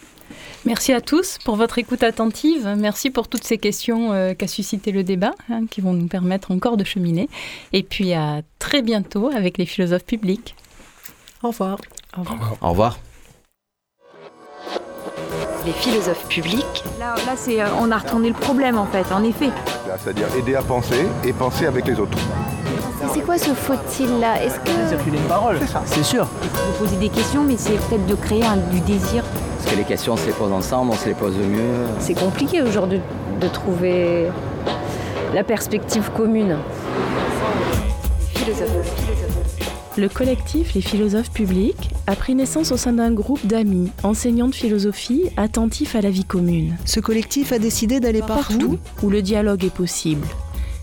Merci 0.65 0.93
à 0.93 1.01
tous 1.01 1.37
pour 1.43 1.55
votre 1.55 1.77
écoute 1.77 2.03
attentive. 2.03 2.67
Merci 2.77 3.09
pour 3.09 3.27
toutes 3.27 3.43
ces 3.43 3.57
questions 3.57 4.13
euh, 4.13 4.33
qu'a 4.33 4.47
suscité 4.47 4.91
le 4.91 5.03
débat, 5.03 5.33
hein, 5.49 5.65
qui 5.69 5.81
vont 5.81 5.93
nous 5.93 6.07
permettre 6.07 6.51
encore 6.51 6.77
de 6.77 6.83
cheminer. 6.83 7.29
Et 7.73 7.83
puis 7.83 8.13
à 8.13 8.41
très 8.59 8.81
bientôt 8.81 9.29
avec 9.33 9.57
les 9.57 9.65
philosophes 9.65 10.05
publics. 10.05 10.55
Au 11.43 11.49
revoir. 11.49 11.79
Au 12.17 12.21
revoir. 12.21 12.57
Au 12.61 12.69
revoir. 12.69 12.99
Les 15.65 15.73
philosophes 15.73 16.27
publics. 16.27 16.83
Là, 16.99 17.15
là 17.25 17.33
c'est, 17.35 17.61
euh, 17.61 17.67
on 17.79 17.91
a 17.91 17.97
retourné 17.97 18.29
le 18.29 18.33
problème 18.33 18.77
en 18.77 18.85
fait, 18.85 19.05
en 19.13 19.23
effet. 19.23 19.49
C'est-à-dire 19.99 20.27
aider 20.35 20.55
à 20.55 20.61
penser 20.61 21.07
et 21.23 21.33
penser 21.33 21.67
avec 21.67 21.85
les 21.87 21.99
autres. 21.99 22.17
C'est 23.13 23.21
quoi 23.21 23.37
ce 23.37 23.51
faut-il 23.53 24.19
là? 24.19 24.41
Est-ce 24.43 24.59
que. 24.59 24.89
Circuler 24.89 25.17
une 25.17 25.23
parole, 25.23 25.57
c'est 25.85 26.03
sûr. 26.03 26.25
Vous 26.25 26.85
poser 26.85 26.95
des 26.97 27.09
questions, 27.09 27.43
mais 27.43 27.57
c'est 27.57 27.73
peut-être 27.73 28.05
de 28.05 28.15
créer 28.15 28.43
un, 28.43 28.57
du 28.57 28.79
désir. 28.79 29.23
Parce 29.57 29.71
que 29.71 29.77
les 29.77 29.83
questions, 29.83 30.13
on 30.13 30.17
se 30.17 30.25
les 30.25 30.33
pose 30.33 30.51
ensemble, 30.51 30.91
on 30.91 30.95
se 30.95 31.07
les 31.07 31.13
pose 31.13 31.35
mieux. 31.35 31.85
C'est 31.99 32.13
compliqué 32.13 32.61
aujourd'hui 32.61 33.01
de 33.39 33.47
trouver 33.47 34.27
la 35.33 35.43
perspective 35.43 36.09
commune. 36.15 36.57
Le 39.97 40.07
collectif 40.07 40.73
Les 40.73 40.81
philosophes 40.81 41.31
publics 41.31 41.89
a 42.07 42.15
pris 42.15 42.33
naissance 42.33 42.71
au 42.71 42.77
sein 42.77 42.93
d'un 42.93 43.11
groupe 43.11 43.45
d'amis, 43.45 43.91
enseignants 44.03 44.47
de 44.47 44.55
philosophie, 44.55 45.23
attentifs 45.35 45.95
à 45.95 46.01
la 46.01 46.09
vie 46.09 46.23
commune. 46.23 46.77
Ce 46.85 46.99
collectif 46.99 47.51
a 47.51 47.59
décidé 47.59 47.99
d'aller 47.99 48.21
partout 48.21 48.79
où 49.03 49.09
le 49.09 49.21
dialogue 49.21 49.65
est 49.65 49.73
possible 49.73 50.25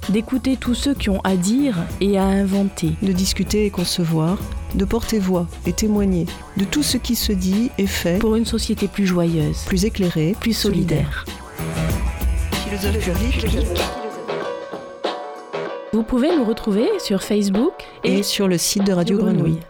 d'écouter 0.08 0.56
tous 0.56 0.74
ceux 0.74 0.94
qui 0.94 1.10
ont 1.10 1.20
à 1.22 1.36
dire 1.36 1.76
et 2.00 2.18
à 2.18 2.24
inventer, 2.24 2.92
de 3.02 3.12
discuter 3.12 3.66
et 3.66 3.70
concevoir, 3.70 4.38
de 4.74 4.84
porter 4.86 5.18
voix 5.18 5.46
et 5.66 5.72
témoigner 5.72 6.26
de 6.56 6.64
tout 6.64 6.82
ce 6.82 6.96
qui 6.96 7.14
se 7.14 7.32
dit 7.32 7.70
et 7.76 7.86
fait 7.86 8.18
pour 8.18 8.36
une 8.36 8.46
société 8.46 8.88
plus 8.88 9.06
joyeuse, 9.06 9.58
plus 9.66 9.84
éclairée, 9.84 10.34
plus 10.40 10.54
solidaire. 10.54 11.26
philosophes 12.64 13.04
publics. 13.04 14.07
Vous 15.92 16.02
pouvez 16.02 16.36
nous 16.36 16.44
retrouver 16.44 16.86
sur 16.98 17.22
Facebook 17.22 17.72
et, 18.04 18.22
sur 18.22 18.46
le 18.46 18.58
site 18.58 18.84
de 18.84 18.92
Radio 18.92 19.16
Grenouille. 19.16 19.60